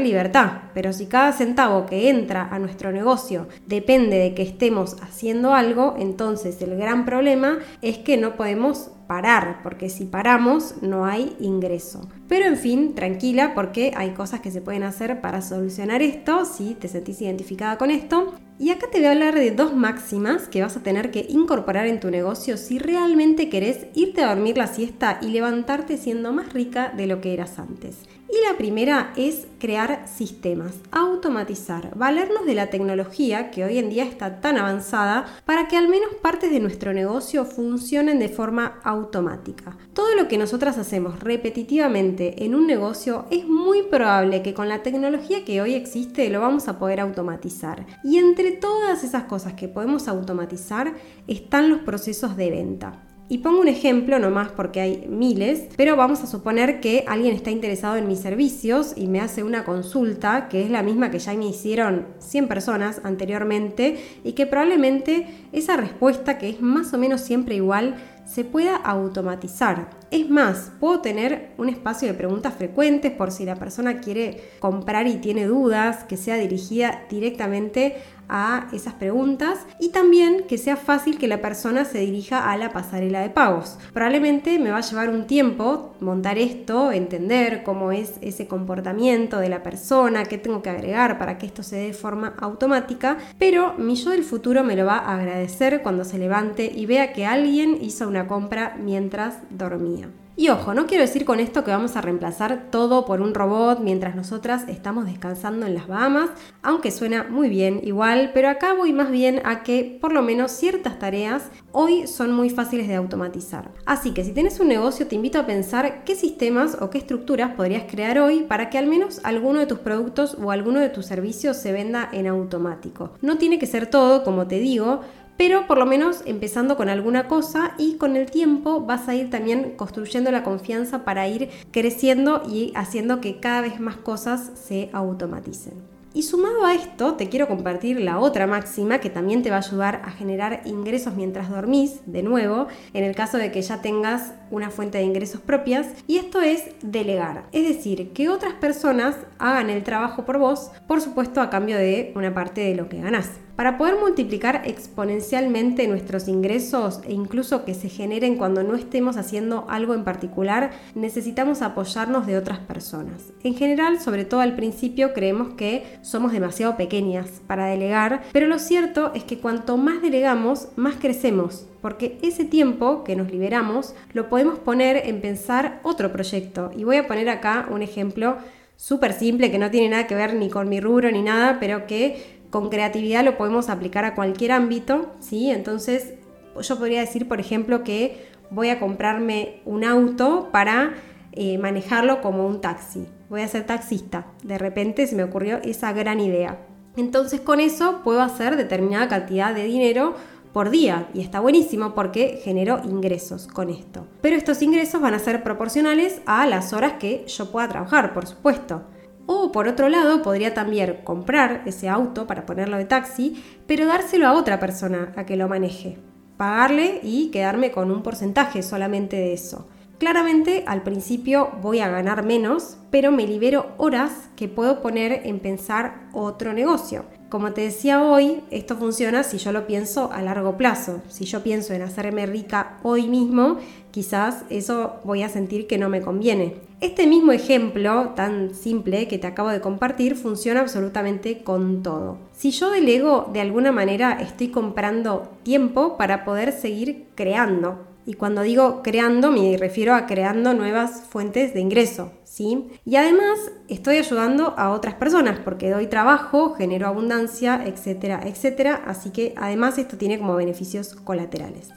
libertad. 0.00 0.62
Pero 0.74 0.92
si 0.92 1.06
cada 1.06 1.30
centavo 1.30 1.86
que 1.86 2.10
entra 2.10 2.48
a 2.50 2.58
nuestro 2.58 2.90
negocio 2.90 3.46
depende 3.68 4.18
de 4.18 4.34
que 4.34 4.42
estemos 4.42 4.96
haciendo 5.00 5.54
algo, 5.54 5.94
entonces 5.96 6.60
el 6.60 6.76
gran 6.76 7.04
problema 7.04 7.60
es 7.82 7.98
que 7.98 8.16
no 8.16 8.34
podemos 8.34 8.90
parar, 9.06 9.60
porque 9.62 9.88
si 9.88 10.04
paramos 10.04 10.82
no 10.82 11.04
hay 11.04 11.36
ingreso. 11.40 12.08
Pero 12.28 12.46
en 12.46 12.56
fin, 12.56 12.94
tranquila 12.94 13.54
porque 13.54 13.92
hay 13.96 14.10
cosas 14.10 14.40
que 14.40 14.50
se 14.50 14.60
pueden 14.60 14.82
hacer 14.82 15.20
para 15.20 15.42
solucionar 15.42 16.02
esto, 16.02 16.44
si 16.44 16.74
te 16.74 16.88
sentís 16.88 17.20
identificada 17.22 17.78
con 17.78 17.90
esto. 17.90 18.34
Y 18.58 18.70
acá 18.70 18.86
te 18.90 18.98
voy 18.98 19.06
a 19.06 19.12
hablar 19.12 19.34
de 19.34 19.50
dos 19.50 19.74
máximas 19.74 20.48
que 20.48 20.62
vas 20.62 20.76
a 20.76 20.82
tener 20.82 21.10
que 21.10 21.26
incorporar 21.28 21.86
en 21.86 22.00
tu 22.00 22.10
negocio 22.10 22.56
si 22.56 22.78
realmente 22.78 23.48
querés 23.48 23.86
irte 23.94 24.22
a 24.22 24.28
dormir 24.28 24.56
la 24.56 24.68
siesta 24.68 25.18
y 25.20 25.28
levantarte 25.28 25.96
siendo 25.96 26.32
más 26.32 26.52
rica 26.52 26.92
de 26.96 27.06
lo 27.06 27.20
que 27.20 27.34
eras 27.34 27.58
antes. 27.58 27.98
Y 28.34 28.50
la 28.50 28.58
primera 28.58 29.12
es 29.14 29.46
crear 29.60 30.08
sistemas, 30.08 30.74
automatizar, 30.90 31.96
valernos 31.96 32.44
de 32.46 32.54
la 32.54 32.68
tecnología 32.68 33.52
que 33.52 33.64
hoy 33.64 33.78
en 33.78 33.90
día 33.90 34.02
está 34.04 34.40
tan 34.40 34.58
avanzada 34.58 35.26
para 35.44 35.68
que 35.68 35.76
al 35.76 35.86
menos 35.86 36.08
partes 36.20 36.50
de 36.50 36.58
nuestro 36.58 36.92
negocio 36.92 37.44
funcionen 37.44 38.18
de 38.18 38.28
forma 38.28 38.80
automática. 38.82 39.76
Todo 39.92 40.16
lo 40.16 40.26
que 40.26 40.36
nosotras 40.36 40.78
hacemos 40.78 41.20
repetitivamente 41.20 42.44
en 42.44 42.56
un 42.56 42.66
negocio 42.66 43.26
es 43.30 43.46
muy 43.46 43.82
probable 43.82 44.42
que 44.42 44.52
con 44.52 44.68
la 44.68 44.82
tecnología 44.82 45.44
que 45.44 45.62
hoy 45.62 45.74
existe 45.74 46.28
lo 46.28 46.40
vamos 46.40 46.66
a 46.66 46.76
poder 46.76 46.98
automatizar. 46.98 47.86
Y 48.02 48.18
entre 48.18 48.50
todas 48.50 49.04
esas 49.04 49.24
cosas 49.24 49.52
que 49.52 49.68
podemos 49.68 50.08
automatizar 50.08 50.94
están 51.28 51.70
los 51.70 51.82
procesos 51.82 52.36
de 52.36 52.50
venta. 52.50 53.13
Y 53.26 53.38
pongo 53.38 53.60
un 53.62 53.68
ejemplo 53.68 54.18
nomás 54.18 54.52
porque 54.52 54.82
hay 54.82 55.06
miles, 55.08 55.68
pero 55.78 55.96
vamos 55.96 56.22
a 56.22 56.26
suponer 56.26 56.80
que 56.80 57.04
alguien 57.08 57.34
está 57.34 57.50
interesado 57.50 57.96
en 57.96 58.06
mis 58.06 58.18
servicios 58.18 58.92
y 58.96 59.06
me 59.06 59.20
hace 59.20 59.42
una 59.42 59.64
consulta, 59.64 60.48
que 60.48 60.62
es 60.62 60.70
la 60.70 60.82
misma 60.82 61.10
que 61.10 61.18
ya 61.18 61.32
me 61.32 61.46
hicieron 61.46 62.06
100 62.18 62.48
personas 62.48 63.00
anteriormente, 63.02 63.96
y 64.24 64.32
que 64.32 64.46
probablemente 64.46 65.26
esa 65.52 65.78
respuesta, 65.78 66.36
que 66.36 66.50
es 66.50 66.60
más 66.60 66.92
o 66.92 66.98
menos 66.98 67.22
siempre 67.22 67.54
igual, 67.54 67.96
se 68.26 68.44
pueda 68.44 68.76
automatizar. 68.76 69.90
Es 70.10 70.28
más, 70.30 70.72
puedo 70.80 71.00
tener 71.00 71.52
un 71.58 71.68
espacio 71.68 72.08
de 72.08 72.14
preguntas 72.14 72.54
frecuentes 72.54 73.12
por 73.12 73.30
si 73.30 73.44
la 73.44 73.56
persona 73.56 74.00
quiere 74.00 74.42
comprar 74.60 75.06
y 75.06 75.16
tiene 75.16 75.46
dudas, 75.46 76.04
que 76.04 76.16
sea 76.16 76.36
dirigida 76.36 77.04
directamente 77.10 77.96
a 78.28 78.68
esas 78.72 78.94
preguntas 78.94 79.66
y 79.78 79.90
también 79.90 80.44
que 80.48 80.58
sea 80.58 80.76
fácil 80.76 81.18
que 81.18 81.28
la 81.28 81.40
persona 81.40 81.84
se 81.84 81.98
dirija 81.98 82.50
a 82.50 82.56
la 82.56 82.72
pasarela 82.72 83.20
de 83.20 83.30
pagos. 83.30 83.78
Probablemente 83.92 84.58
me 84.58 84.70
va 84.70 84.78
a 84.78 84.82
llevar 84.82 85.08
un 85.08 85.26
tiempo 85.26 85.94
montar 86.00 86.38
esto, 86.38 86.92
entender 86.92 87.62
cómo 87.62 87.92
es 87.92 88.14
ese 88.20 88.46
comportamiento 88.46 89.38
de 89.38 89.48
la 89.48 89.62
persona, 89.62 90.24
qué 90.24 90.38
tengo 90.38 90.62
que 90.62 90.70
agregar 90.70 91.18
para 91.18 91.38
que 91.38 91.46
esto 91.46 91.62
se 91.62 91.76
dé 91.76 91.86
de 91.86 91.92
forma 91.92 92.34
automática, 92.38 93.18
pero 93.38 93.74
mi 93.78 93.94
yo 93.96 94.10
del 94.10 94.24
futuro 94.24 94.64
me 94.64 94.76
lo 94.76 94.86
va 94.86 94.98
a 94.98 95.16
agradecer 95.16 95.82
cuando 95.82 96.04
se 96.04 96.18
levante 96.18 96.70
y 96.74 96.86
vea 96.86 97.12
que 97.12 97.26
alguien 97.26 97.78
hizo 97.80 98.08
una 98.08 98.26
compra 98.26 98.76
mientras 98.78 99.38
dormía. 99.50 100.08
Y 100.36 100.48
ojo, 100.48 100.74
no 100.74 100.86
quiero 100.86 101.02
decir 101.02 101.24
con 101.24 101.38
esto 101.38 101.62
que 101.62 101.70
vamos 101.70 101.94
a 101.94 102.00
reemplazar 102.00 102.68
todo 102.72 103.04
por 103.04 103.20
un 103.20 103.34
robot 103.34 103.78
mientras 103.78 104.16
nosotras 104.16 104.64
estamos 104.66 105.06
descansando 105.06 105.64
en 105.64 105.74
las 105.74 105.86
Bahamas, 105.86 106.30
aunque 106.60 106.90
suena 106.90 107.22
muy 107.22 107.48
bien 107.48 107.80
igual, 107.84 108.32
pero 108.34 108.48
acá 108.48 108.74
voy 108.74 108.92
más 108.92 109.12
bien 109.12 109.40
a 109.44 109.62
que 109.62 109.96
por 110.00 110.12
lo 110.12 110.22
menos 110.22 110.50
ciertas 110.50 110.98
tareas 110.98 111.50
hoy 111.70 112.08
son 112.08 112.32
muy 112.32 112.50
fáciles 112.50 112.88
de 112.88 112.96
automatizar. 112.96 113.70
Así 113.86 114.10
que 114.10 114.24
si 114.24 114.32
tienes 114.32 114.58
un 114.58 114.66
negocio 114.66 115.06
te 115.06 115.14
invito 115.14 115.38
a 115.38 115.46
pensar 115.46 116.02
qué 116.02 116.16
sistemas 116.16 116.78
o 116.80 116.90
qué 116.90 116.98
estructuras 116.98 117.52
podrías 117.54 117.84
crear 117.84 118.18
hoy 118.18 118.42
para 118.42 118.70
que 118.70 118.78
al 118.78 118.88
menos 118.88 119.20
alguno 119.22 119.60
de 119.60 119.66
tus 119.66 119.78
productos 119.78 120.36
o 120.42 120.50
alguno 120.50 120.80
de 120.80 120.88
tus 120.88 121.06
servicios 121.06 121.58
se 121.58 121.70
venda 121.70 122.08
en 122.10 122.26
automático. 122.26 123.12
No 123.22 123.38
tiene 123.38 123.60
que 123.60 123.66
ser 123.66 123.86
todo, 123.86 124.24
como 124.24 124.48
te 124.48 124.58
digo, 124.58 125.02
pero 125.36 125.66
por 125.66 125.78
lo 125.78 125.86
menos 125.86 126.22
empezando 126.26 126.76
con 126.76 126.88
alguna 126.88 127.28
cosa 127.28 127.74
y 127.78 127.96
con 127.96 128.16
el 128.16 128.30
tiempo 128.30 128.80
vas 128.80 129.08
a 129.08 129.14
ir 129.14 129.30
también 129.30 129.72
construyendo 129.76 130.30
la 130.30 130.44
confianza 130.44 131.04
para 131.04 131.28
ir 131.28 131.50
creciendo 131.70 132.42
y 132.48 132.72
haciendo 132.74 133.20
que 133.20 133.40
cada 133.40 133.60
vez 133.60 133.80
más 133.80 133.96
cosas 133.96 134.52
se 134.54 134.90
automaticen. 134.92 135.94
Y 136.16 136.22
sumado 136.22 136.64
a 136.64 136.74
esto, 136.74 137.14
te 137.14 137.28
quiero 137.28 137.48
compartir 137.48 138.00
la 138.00 138.20
otra 138.20 138.46
máxima 138.46 139.00
que 139.00 139.10
también 139.10 139.42
te 139.42 139.50
va 139.50 139.56
a 139.56 139.58
ayudar 139.58 140.00
a 140.04 140.12
generar 140.12 140.62
ingresos 140.64 141.16
mientras 141.16 141.50
dormís, 141.50 142.02
de 142.06 142.22
nuevo, 142.22 142.68
en 142.92 143.02
el 143.02 143.16
caso 143.16 143.36
de 143.36 143.50
que 143.50 143.60
ya 143.62 143.82
tengas 143.82 144.32
una 144.52 144.70
fuente 144.70 144.98
de 144.98 145.04
ingresos 145.04 145.40
propias, 145.40 145.88
y 146.06 146.18
esto 146.18 146.40
es 146.40 146.66
delegar. 146.82 147.46
Es 147.50 147.66
decir, 147.66 148.12
que 148.12 148.28
otras 148.28 148.54
personas 148.54 149.16
hagan 149.40 149.70
el 149.70 149.82
trabajo 149.82 150.24
por 150.24 150.38
vos, 150.38 150.70
por 150.86 151.00
supuesto 151.00 151.40
a 151.40 151.50
cambio 151.50 151.76
de 151.78 152.12
una 152.14 152.32
parte 152.32 152.60
de 152.60 152.76
lo 152.76 152.88
que 152.88 153.00
ganás. 153.00 153.30
Para 153.56 153.78
poder 153.78 153.94
multiplicar 154.00 154.62
exponencialmente 154.64 155.86
nuestros 155.86 156.26
ingresos 156.26 157.00
e 157.06 157.12
incluso 157.12 157.64
que 157.64 157.74
se 157.74 157.88
generen 157.88 158.36
cuando 158.36 158.64
no 158.64 158.74
estemos 158.74 159.16
haciendo 159.16 159.64
algo 159.68 159.94
en 159.94 160.02
particular, 160.02 160.72
necesitamos 160.96 161.62
apoyarnos 161.62 162.26
de 162.26 162.36
otras 162.36 162.58
personas. 162.58 163.32
En 163.44 163.54
general, 163.54 164.00
sobre 164.00 164.24
todo 164.24 164.40
al 164.40 164.56
principio, 164.56 165.12
creemos 165.12 165.54
que 165.54 165.84
somos 166.02 166.32
demasiado 166.32 166.76
pequeñas 166.76 167.42
para 167.46 167.66
delegar, 167.66 168.24
pero 168.32 168.48
lo 168.48 168.58
cierto 168.58 169.12
es 169.14 169.22
que 169.22 169.38
cuanto 169.38 169.76
más 169.76 170.02
delegamos, 170.02 170.70
más 170.74 170.96
crecemos, 170.96 171.68
porque 171.80 172.18
ese 172.22 172.44
tiempo 172.44 173.04
que 173.04 173.14
nos 173.14 173.30
liberamos 173.30 173.94
lo 174.14 174.28
podemos 174.28 174.58
poner 174.58 174.96
en 175.06 175.20
pensar 175.20 175.78
otro 175.84 176.10
proyecto. 176.10 176.72
Y 176.76 176.82
voy 176.82 176.96
a 176.96 177.06
poner 177.06 177.28
acá 177.28 177.68
un 177.70 177.82
ejemplo 177.82 178.36
súper 178.76 179.12
simple 179.12 179.50
que 179.50 179.58
no 179.58 179.70
tiene 179.70 179.88
nada 179.88 180.06
que 180.06 180.14
ver 180.14 180.34
ni 180.34 180.50
con 180.50 180.68
mi 180.68 180.80
rubro 180.80 181.10
ni 181.10 181.22
nada, 181.22 181.58
pero 181.60 181.86
que 181.86 182.33
con 182.54 182.70
creatividad 182.70 183.24
lo 183.24 183.36
podemos 183.36 183.68
aplicar 183.68 184.04
a 184.04 184.14
cualquier 184.14 184.52
ámbito, 184.52 185.12
¿sí? 185.18 185.50
Entonces, 185.50 186.14
yo 186.60 186.78
podría 186.78 187.00
decir, 187.00 187.26
por 187.26 187.40
ejemplo, 187.40 187.82
que 187.82 188.28
voy 188.48 188.68
a 188.68 188.78
comprarme 188.78 189.60
un 189.64 189.82
auto 189.82 190.50
para 190.52 190.94
eh, 191.32 191.58
manejarlo 191.58 192.20
como 192.20 192.46
un 192.46 192.60
taxi. 192.60 193.08
Voy 193.28 193.40
a 193.40 193.48
ser 193.48 193.66
taxista. 193.66 194.26
De 194.44 194.56
repente 194.56 195.08
se 195.08 195.16
me 195.16 195.24
ocurrió 195.24 195.56
esa 195.64 195.92
gran 195.92 196.20
idea. 196.20 196.60
Entonces, 196.96 197.40
con 197.40 197.58
eso 197.58 198.02
puedo 198.04 198.22
hacer 198.22 198.54
determinada 198.54 199.08
cantidad 199.08 199.52
de 199.52 199.64
dinero 199.64 200.14
por 200.52 200.70
día 200.70 201.08
y 201.12 201.22
está 201.22 201.40
buenísimo 201.40 201.96
porque 201.96 202.40
genero 202.44 202.80
ingresos 202.84 203.48
con 203.48 203.68
esto. 203.68 204.06
Pero 204.20 204.36
estos 204.36 204.62
ingresos 204.62 205.00
van 205.00 205.14
a 205.14 205.18
ser 205.18 205.42
proporcionales 205.42 206.20
a 206.24 206.46
las 206.46 206.72
horas 206.72 206.92
que 207.00 207.24
yo 207.26 207.50
pueda 207.50 207.66
trabajar, 207.66 208.14
por 208.14 208.28
supuesto. 208.28 208.82
O 209.26 209.52
por 209.52 209.68
otro 209.68 209.88
lado, 209.88 210.22
podría 210.22 210.52
también 210.52 210.98
comprar 211.04 211.62
ese 211.66 211.88
auto 211.88 212.26
para 212.26 212.44
ponerlo 212.46 212.76
de 212.76 212.84
taxi, 212.84 213.42
pero 213.66 213.86
dárselo 213.86 214.26
a 214.26 214.34
otra 214.34 214.60
persona 214.60 215.12
a 215.16 215.24
que 215.24 215.36
lo 215.36 215.48
maneje. 215.48 215.98
pagarle 216.36 217.00
y 217.02 217.30
quedarme 217.30 217.70
con 217.70 217.90
un 217.92 218.02
porcentaje 218.02 218.62
solamente 218.62 219.16
de 219.16 219.32
eso. 219.32 219.68
Claramente 219.98 220.64
al 220.66 220.82
principio 220.82 221.52
voy 221.62 221.78
a 221.78 221.88
ganar 221.88 222.24
menos, 222.24 222.76
pero 222.90 223.12
me 223.12 223.26
libero 223.26 223.68
horas 223.78 224.28
que 224.34 224.48
puedo 224.48 224.82
poner 224.82 225.22
en 225.24 225.38
pensar 225.38 226.08
otro 226.12 226.52
negocio. 226.52 227.04
Como 227.28 227.52
te 227.52 227.62
decía 227.62 228.02
hoy, 228.02 228.42
esto 228.50 228.76
funciona 228.76 229.22
si 229.22 229.38
yo 229.38 229.52
lo 229.52 229.66
pienso 229.66 230.12
a 230.12 230.22
largo 230.22 230.56
plazo. 230.56 231.02
Si 231.08 231.24
yo 231.24 231.42
pienso 231.42 231.72
en 231.72 231.82
hacerme 231.82 232.26
rica 232.26 232.78
hoy 232.82 233.08
mismo, 233.08 233.58
quizás 233.92 234.44
eso 234.50 234.96
voy 235.04 235.22
a 235.22 235.28
sentir 235.28 235.66
que 235.66 235.78
no 235.78 235.88
me 235.88 236.00
conviene. 236.00 236.56
Este 236.84 237.06
mismo 237.06 237.32
ejemplo 237.32 238.12
tan 238.14 238.54
simple 238.54 239.08
que 239.08 239.16
te 239.16 239.26
acabo 239.26 239.48
de 239.48 239.62
compartir 239.62 240.16
funciona 240.16 240.60
absolutamente 240.60 241.42
con 241.42 241.82
todo. 241.82 242.18
Si 242.32 242.50
yo 242.50 242.70
delego, 242.70 243.30
de 243.32 243.40
alguna 243.40 243.72
manera 243.72 244.18
estoy 244.20 244.48
comprando 244.48 245.30
tiempo 245.44 245.96
para 245.96 246.26
poder 246.26 246.52
seguir 246.52 247.06
creando. 247.14 247.86
Y 248.04 248.12
cuando 248.12 248.42
digo 248.42 248.82
creando, 248.82 249.30
me 249.30 249.56
refiero 249.56 249.94
a 249.94 250.04
creando 250.04 250.52
nuevas 250.52 251.00
fuentes 251.08 251.54
de 251.54 251.60
ingreso, 251.60 252.12
¿sí? 252.22 252.66
Y 252.84 252.96
además 252.96 253.38
estoy 253.66 253.96
ayudando 253.96 254.52
a 254.58 254.68
otras 254.68 254.92
personas 254.92 255.38
porque 255.38 255.70
doy 255.70 255.86
trabajo, 255.86 256.52
genero 256.52 256.86
abundancia, 256.86 257.62
etcétera, 257.64 258.20
etcétera. 258.26 258.82
Así 258.86 259.08
que 259.08 259.32
además 259.38 259.78
esto 259.78 259.96
tiene 259.96 260.18
como 260.18 260.36
beneficios 260.36 260.94
colaterales. 260.96 261.70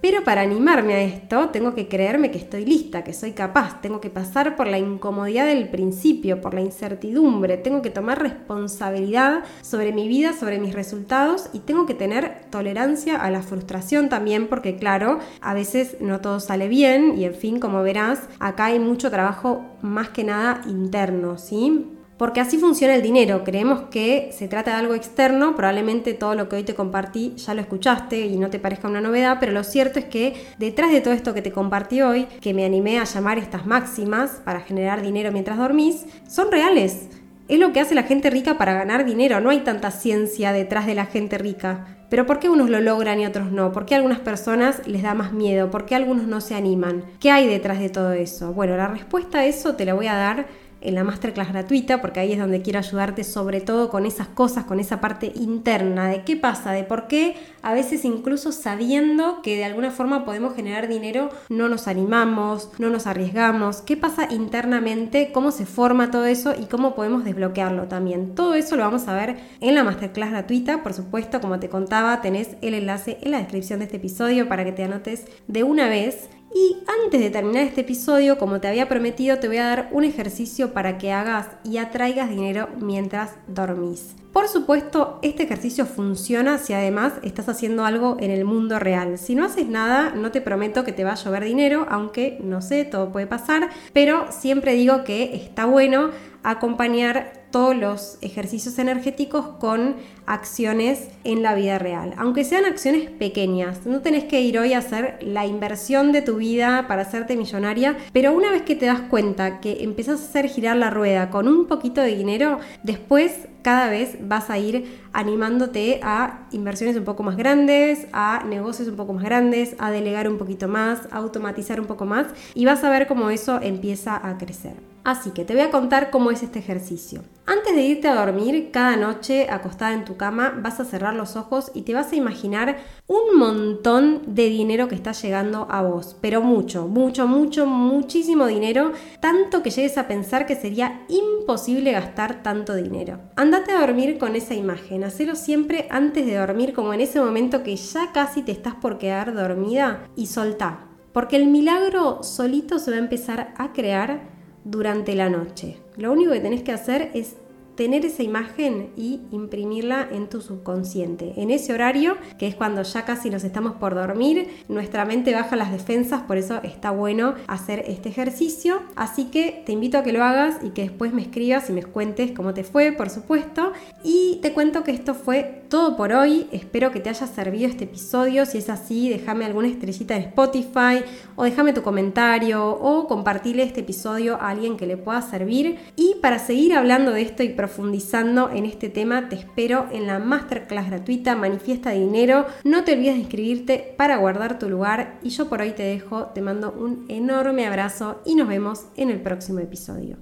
Pero 0.00 0.24
para 0.24 0.40
animarme 0.40 0.94
a 0.94 1.02
esto, 1.02 1.50
tengo 1.50 1.74
que 1.74 1.86
creerme 1.86 2.30
que 2.30 2.38
estoy 2.38 2.64
lista, 2.64 3.04
que 3.04 3.12
soy 3.12 3.32
capaz, 3.32 3.82
tengo 3.82 4.00
que 4.00 4.08
pasar 4.08 4.56
por 4.56 4.66
la 4.66 4.78
incomodidad 4.78 5.44
del 5.44 5.68
principio, 5.68 6.40
por 6.40 6.54
la 6.54 6.62
incertidumbre, 6.62 7.58
tengo 7.58 7.82
que 7.82 7.90
tomar 7.90 8.22
responsabilidad 8.22 9.44
sobre 9.60 9.92
mi 9.92 10.08
vida, 10.08 10.32
sobre 10.32 10.58
mis 10.58 10.74
resultados 10.74 11.50
y 11.52 11.58
tengo 11.60 11.84
que 11.84 11.94
tener 11.94 12.46
tolerancia 12.50 13.16
a 13.16 13.30
la 13.30 13.42
frustración 13.42 14.08
también, 14.08 14.48
porque 14.48 14.76
claro, 14.76 15.18
a 15.42 15.52
veces 15.52 15.98
no 16.00 16.20
todo 16.20 16.40
sale 16.40 16.68
bien 16.68 17.18
y 17.18 17.24
en 17.24 17.34
fin, 17.34 17.60
como 17.60 17.82
verás, 17.82 18.20
acá 18.38 18.66
hay 18.66 18.78
mucho 18.78 19.10
trabajo 19.10 19.66
más 19.82 20.08
que 20.08 20.24
nada 20.24 20.62
interno, 20.66 21.36
¿sí? 21.36 21.99
Porque 22.20 22.42
así 22.42 22.58
funciona 22.58 22.94
el 22.94 23.00
dinero. 23.00 23.44
Creemos 23.44 23.84
que 23.90 24.28
se 24.36 24.46
trata 24.46 24.72
de 24.72 24.76
algo 24.76 24.92
externo, 24.92 25.56
probablemente 25.56 26.12
todo 26.12 26.34
lo 26.34 26.50
que 26.50 26.56
hoy 26.56 26.64
te 26.64 26.74
compartí 26.74 27.32
ya 27.36 27.54
lo 27.54 27.62
escuchaste 27.62 28.26
y 28.26 28.36
no 28.36 28.50
te 28.50 28.58
parezca 28.58 28.88
una 28.88 29.00
novedad, 29.00 29.38
pero 29.40 29.52
lo 29.52 29.64
cierto 29.64 29.98
es 29.98 30.04
que 30.04 30.34
detrás 30.58 30.92
de 30.92 31.00
todo 31.00 31.14
esto 31.14 31.32
que 31.32 31.40
te 31.40 31.50
compartí 31.50 32.02
hoy, 32.02 32.26
que 32.42 32.52
me 32.52 32.66
animé 32.66 32.98
a 32.98 33.04
llamar 33.04 33.38
estas 33.38 33.64
máximas 33.64 34.42
para 34.44 34.60
generar 34.60 35.00
dinero 35.00 35.32
mientras 35.32 35.56
dormís, 35.56 36.04
son 36.28 36.52
reales. 36.52 37.08
Es 37.48 37.58
lo 37.58 37.72
que 37.72 37.80
hace 37.80 37.94
la 37.94 38.02
gente 38.02 38.28
rica 38.28 38.58
para 38.58 38.74
ganar 38.74 39.06
dinero, 39.06 39.40
no 39.40 39.48
hay 39.48 39.60
tanta 39.60 39.90
ciencia 39.90 40.52
detrás 40.52 40.84
de 40.84 40.96
la 40.96 41.06
gente 41.06 41.38
rica. 41.38 41.96
Pero 42.10 42.26
¿por 42.26 42.38
qué 42.38 42.50
unos 42.50 42.68
lo 42.68 42.80
logran 42.80 43.18
y 43.20 43.24
otros 43.24 43.50
no? 43.50 43.72
¿Por 43.72 43.86
qué 43.86 43.94
a 43.94 43.96
algunas 43.96 44.18
personas 44.18 44.86
les 44.86 45.02
da 45.02 45.14
más 45.14 45.32
miedo? 45.32 45.70
¿Por 45.70 45.86
qué 45.86 45.94
algunos 45.94 46.26
no 46.26 46.42
se 46.42 46.54
animan? 46.54 47.02
¿Qué 47.18 47.30
hay 47.30 47.46
detrás 47.46 47.78
de 47.78 47.88
todo 47.88 48.12
eso? 48.12 48.52
Bueno, 48.52 48.76
la 48.76 48.88
respuesta 48.88 49.38
a 49.38 49.46
eso 49.46 49.74
te 49.74 49.86
la 49.86 49.94
voy 49.94 50.08
a 50.08 50.16
dar 50.16 50.46
en 50.80 50.94
la 50.94 51.04
masterclass 51.04 51.48
gratuita, 51.48 52.00
porque 52.00 52.20
ahí 52.20 52.32
es 52.32 52.38
donde 52.38 52.62
quiero 52.62 52.78
ayudarte 52.78 53.24
sobre 53.24 53.60
todo 53.60 53.90
con 53.90 54.06
esas 54.06 54.28
cosas, 54.28 54.64
con 54.64 54.80
esa 54.80 55.00
parte 55.00 55.32
interna 55.34 56.08
de 56.08 56.22
qué 56.22 56.36
pasa, 56.36 56.72
de 56.72 56.84
por 56.84 57.06
qué 57.06 57.36
a 57.62 57.74
veces 57.74 58.04
incluso 58.04 58.52
sabiendo 58.52 59.42
que 59.42 59.56
de 59.56 59.64
alguna 59.64 59.90
forma 59.90 60.24
podemos 60.24 60.54
generar 60.54 60.88
dinero, 60.88 61.30
no 61.48 61.68
nos 61.68 61.88
animamos, 61.88 62.70
no 62.78 62.90
nos 62.90 63.06
arriesgamos, 63.06 63.82
qué 63.82 63.96
pasa 63.96 64.28
internamente, 64.30 65.30
cómo 65.32 65.50
se 65.50 65.66
forma 65.66 66.10
todo 66.10 66.24
eso 66.26 66.54
y 66.58 66.64
cómo 66.64 66.94
podemos 66.94 67.24
desbloquearlo 67.24 67.88
también. 67.88 68.34
Todo 68.34 68.54
eso 68.54 68.76
lo 68.76 68.84
vamos 68.84 69.08
a 69.08 69.14
ver 69.14 69.36
en 69.60 69.74
la 69.74 69.84
masterclass 69.84 70.30
gratuita, 70.30 70.82
por 70.82 70.94
supuesto, 70.94 71.40
como 71.40 71.60
te 71.60 71.68
contaba, 71.68 72.20
tenés 72.20 72.56
el 72.62 72.74
enlace 72.74 73.18
en 73.22 73.32
la 73.32 73.38
descripción 73.38 73.80
de 73.80 73.86
este 73.86 73.96
episodio 73.98 74.48
para 74.48 74.64
que 74.64 74.72
te 74.72 74.84
anotes 74.84 75.26
de 75.46 75.64
una 75.64 75.88
vez 75.88 76.28
y 76.54 76.78
antes 77.04 77.20
de 77.20 77.30
terminar 77.30 77.64
este 77.64 77.82
episodio, 77.82 78.38
como 78.38 78.60
te 78.60 78.68
había 78.68 78.88
prometido, 78.88 79.38
te 79.38 79.48
voy 79.48 79.58
a 79.58 79.66
dar 79.66 79.88
un 79.92 80.04
ejercicio 80.04 80.72
para 80.72 80.98
que 80.98 81.12
hagas 81.12 81.48
y 81.64 81.78
atraigas 81.78 82.28
dinero 82.28 82.68
mientras 82.80 83.32
dormís. 83.46 84.14
Por 84.32 84.46
supuesto, 84.46 85.18
este 85.22 85.42
ejercicio 85.42 85.86
funciona 85.86 86.58
si 86.58 86.72
además 86.72 87.14
estás 87.22 87.48
haciendo 87.48 87.84
algo 87.84 88.16
en 88.20 88.30
el 88.30 88.44
mundo 88.44 88.78
real. 88.78 89.18
Si 89.18 89.34
no 89.34 89.44
haces 89.44 89.66
nada, 89.66 90.12
no 90.14 90.30
te 90.30 90.40
prometo 90.40 90.84
que 90.84 90.92
te 90.92 91.02
va 91.02 91.12
a 91.12 91.16
llover 91.16 91.44
dinero, 91.44 91.84
aunque 91.90 92.38
no 92.40 92.62
sé, 92.62 92.84
todo 92.84 93.10
puede 93.10 93.26
pasar, 93.26 93.70
pero 93.92 94.30
siempre 94.30 94.74
digo 94.74 95.02
que 95.02 95.34
está 95.34 95.64
bueno 95.64 96.10
acompañar 96.44 97.40
todos 97.50 97.76
los 97.76 98.18
ejercicios 98.20 98.78
energéticos 98.78 99.44
con 99.58 99.96
acciones 100.26 101.08
en 101.24 101.42
la 101.42 101.54
vida 101.54 101.78
real. 101.78 102.14
Aunque 102.16 102.44
sean 102.44 102.64
acciones 102.64 103.10
pequeñas, 103.10 103.84
no 103.86 104.00
tenés 104.00 104.24
que 104.24 104.40
ir 104.40 104.58
hoy 104.58 104.72
a 104.72 104.78
hacer 104.78 105.18
la 105.20 105.46
inversión 105.46 106.12
de 106.12 106.22
tu 106.22 106.36
vida 106.36 106.86
para 106.86 107.02
hacerte 107.02 107.36
millonaria, 107.36 107.96
pero 108.12 108.32
una 108.32 108.52
vez 108.52 108.62
que 108.62 108.76
te 108.76 108.86
das 108.86 109.00
cuenta 109.00 109.60
que 109.60 109.82
empezás 109.82 110.20
a 110.20 110.24
hacer 110.24 110.48
girar 110.48 110.76
la 110.76 110.90
rueda 110.90 111.30
con 111.30 111.48
un 111.48 111.66
poquito 111.66 112.00
de 112.00 112.14
dinero, 112.14 112.60
después 112.84 113.48
cada 113.62 113.88
vez 113.88 114.16
vas 114.20 114.50
a 114.50 114.58
ir 114.58 115.00
animándote 115.12 116.00
a 116.02 116.40
inversiones 116.52 116.96
un 116.96 117.04
poco 117.04 117.22
más 117.22 117.36
grandes, 117.36 118.06
a 118.12 118.44
negocios 118.44 118.88
un 118.88 118.96
poco 118.96 119.12
más 119.12 119.24
grandes, 119.24 119.76
a 119.78 119.90
delegar 119.90 120.28
un 120.28 120.38
poquito 120.38 120.68
más, 120.68 121.00
a 121.10 121.16
automatizar 121.16 121.80
un 121.80 121.86
poco 121.86 122.06
más 122.06 122.26
y 122.54 122.64
vas 122.64 122.84
a 122.84 122.90
ver 122.90 123.06
cómo 123.06 123.30
eso 123.30 123.60
empieza 123.62 124.16
a 124.16 124.38
crecer. 124.38 124.74
Así 125.02 125.30
que 125.30 125.44
te 125.44 125.54
voy 125.54 125.62
a 125.62 125.70
contar 125.70 126.10
cómo 126.10 126.30
es 126.30 126.42
este 126.42 126.58
ejercicio. 126.58 127.22
Antes 127.46 127.74
de 127.74 127.82
irte 127.82 128.06
a 128.06 128.14
dormir, 128.14 128.70
cada 128.70 128.96
noche 128.96 129.48
acostada 129.50 129.94
en 129.94 130.04
tu 130.04 130.16
cama, 130.16 130.54
vas 130.62 130.78
a 130.78 130.84
cerrar 130.84 131.14
los 131.14 131.36
ojos 131.36 131.72
y 131.74 131.82
te 131.82 131.94
vas 131.94 132.12
a 132.12 132.16
imaginar 132.16 132.76
un 133.06 133.36
montón 133.36 134.22
de 134.26 134.48
dinero 134.48 134.88
que 134.88 134.94
está 134.94 135.12
llegando 135.12 135.66
a 135.70 135.82
vos, 135.82 136.16
pero 136.20 136.42
mucho, 136.42 136.86
mucho, 136.86 137.26
mucho, 137.26 137.66
muchísimo 137.66 138.46
dinero, 138.46 138.92
tanto 139.20 139.62
que 139.62 139.70
llegues 139.70 139.98
a 139.98 140.06
pensar 140.06 140.46
que 140.46 140.54
sería 140.54 141.02
imposible 141.08 141.92
gastar 141.92 142.42
tanto 142.42 142.74
dinero. 142.74 143.18
Andate 143.36 143.72
a 143.72 143.80
dormir 143.80 144.18
con 144.18 144.36
esa 144.36 144.54
imagen, 144.54 145.02
hacelo 145.02 145.34
siempre 145.34 145.88
antes 145.90 146.26
de 146.26 146.36
dormir, 146.36 146.72
como 146.72 146.94
en 146.94 147.00
ese 147.00 147.20
momento 147.20 147.62
que 147.62 147.74
ya 147.74 148.12
casi 148.12 148.42
te 148.42 148.52
estás 148.52 148.74
por 148.74 148.98
quedar 148.98 149.34
dormida 149.34 150.06
y 150.14 150.26
soltá, 150.26 150.86
porque 151.12 151.36
el 151.36 151.46
milagro 151.46 152.22
solito 152.22 152.78
se 152.78 152.90
va 152.92 152.98
a 152.98 153.00
empezar 153.00 153.54
a 153.56 153.72
crear 153.72 154.39
durante 154.64 155.14
la 155.14 155.28
noche. 155.28 155.76
Lo 155.96 156.12
único 156.12 156.32
que 156.32 156.40
tenés 156.40 156.62
que 156.62 156.72
hacer 156.72 157.10
es 157.14 157.36
tener 157.80 158.04
esa 158.04 158.22
imagen 158.22 158.90
y 158.94 159.22
imprimirla 159.30 160.06
en 160.12 160.28
tu 160.28 160.42
subconsciente. 160.42 161.32
En 161.38 161.50
ese 161.50 161.72
horario, 161.72 162.18
que 162.38 162.46
es 162.46 162.54
cuando 162.54 162.82
ya 162.82 163.06
casi 163.06 163.30
nos 163.30 163.42
estamos 163.42 163.76
por 163.76 163.94
dormir, 163.94 164.48
nuestra 164.68 165.06
mente 165.06 165.32
baja 165.32 165.56
las 165.56 165.72
defensas, 165.72 166.20
por 166.24 166.36
eso 166.36 166.60
está 166.62 166.90
bueno 166.90 167.36
hacer 167.46 167.82
este 167.86 168.10
ejercicio. 168.10 168.82
Así 168.96 169.30
que 169.30 169.62
te 169.64 169.72
invito 169.72 169.96
a 169.96 170.02
que 170.02 170.12
lo 170.12 170.22
hagas 170.22 170.58
y 170.62 170.72
que 170.72 170.82
después 170.82 171.14
me 171.14 171.22
escribas 171.22 171.70
y 171.70 171.72
me 171.72 171.82
cuentes 171.82 172.32
cómo 172.32 172.52
te 172.52 172.64
fue, 172.64 172.92
por 172.92 173.08
supuesto. 173.08 173.72
Y 174.04 174.40
te 174.42 174.52
cuento 174.52 174.84
que 174.84 174.90
esto 174.90 175.14
fue 175.14 175.62
todo 175.70 175.96
por 175.96 176.12
hoy. 176.12 176.48
Espero 176.52 176.90
que 176.90 177.00
te 177.00 177.08
haya 177.08 177.26
servido 177.26 177.66
este 177.66 177.84
episodio. 177.84 178.44
Si 178.44 178.58
es 178.58 178.68
así, 178.68 179.08
déjame 179.08 179.46
alguna 179.46 179.68
estrellita 179.68 180.16
en 180.16 180.24
Spotify 180.24 181.02
o 181.36 181.44
déjame 181.44 181.72
tu 181.72 181.80
comentario 181.80 182.68
o 182.68 183.06
compartirle 183.06 183.62
este 183.62 183.80
episodio 183.80 184.34
a 184.34 184.50
alguien 184.50 184.76
que 184.76 184.86
le 184.86 184.98
pueda 184.98 185.22
servir. 185.22 185.78
Y 185.96 186.16
para 186.20 186.38
seguir 186.38 186.74
hablando 186.74 187.12
de 187.12 187.22
esto 187.22 187.42
y 187.42 187.48
profundizando 187.70 188.50
en 188.50 188.66
este 188.66 188.88
tema, 188.88 189.28
te 189.28 189.36
espero 189.36 189.86
en 189.92 190.08
la 190.08 190.18
masterclass 190.18 190.88
gratuita 190.88 191.36
Manifiesta 191.36 191.90
Dinero. 191.90 192.44
No 192.64 192.82
te 192.82 192.94
olvides 192.94 193.14
de 193.14 193.20
inscribirte 193.20 193.94
para 193.96 194.16
guardar 194.16 194.58
tu 194.58 194.68
lugar 194.68 195.20
y 195.22 195.30
yo 195.30 195.48
por 195.48 195.60
hoy 195.60 195.70
te 195.70 195.84
dejo, 195.84 196.26
te 196.34 196.42
mando 196.42 196.72
un 196.72 197.06
enorme 197.08 197.68
abrazo 197.68 198.22
y 198.24 198.34
nos 198.34 198.48
vemos 198.48 198.86
en 198.96 199.10
el 199.10 199.22
próximo 199.22 199.60
episodio. 199.60 200.16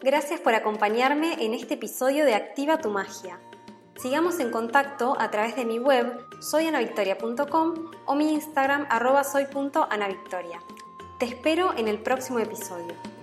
Gracias 0.00 0.40
por 0.40 0.54
acompañarme 0.54 1.44
en 1.44 1.52
este 1.52 1.74
episodio 1.74 2.24
de 2.24 2.34
Activa 2.34 2.78
tu 2.78 2.88
Magia. 2.88 3.40
Sigamos 3.96 4.40
en 4.40 4.50
contacto 4.50 5.16
a 5.18 5.30
través 5.30 5.54
de 5.54 5.66
mi 5.66 5.78
web 5.78 6.18
soyanavictoria.com 6.40 7.90
o 8.06 8.14
mi 8.14 8.32
Instagram 8.32 8.86
arroba 8.88 9.22
soy.anavictoria. 9.22 10.60
Te 11.24 11.30
espero 11.30 11.74
en 11.78 11.88
el 11.88 12.00
próximo 12.00 12.38
episodio. 12.38 13.13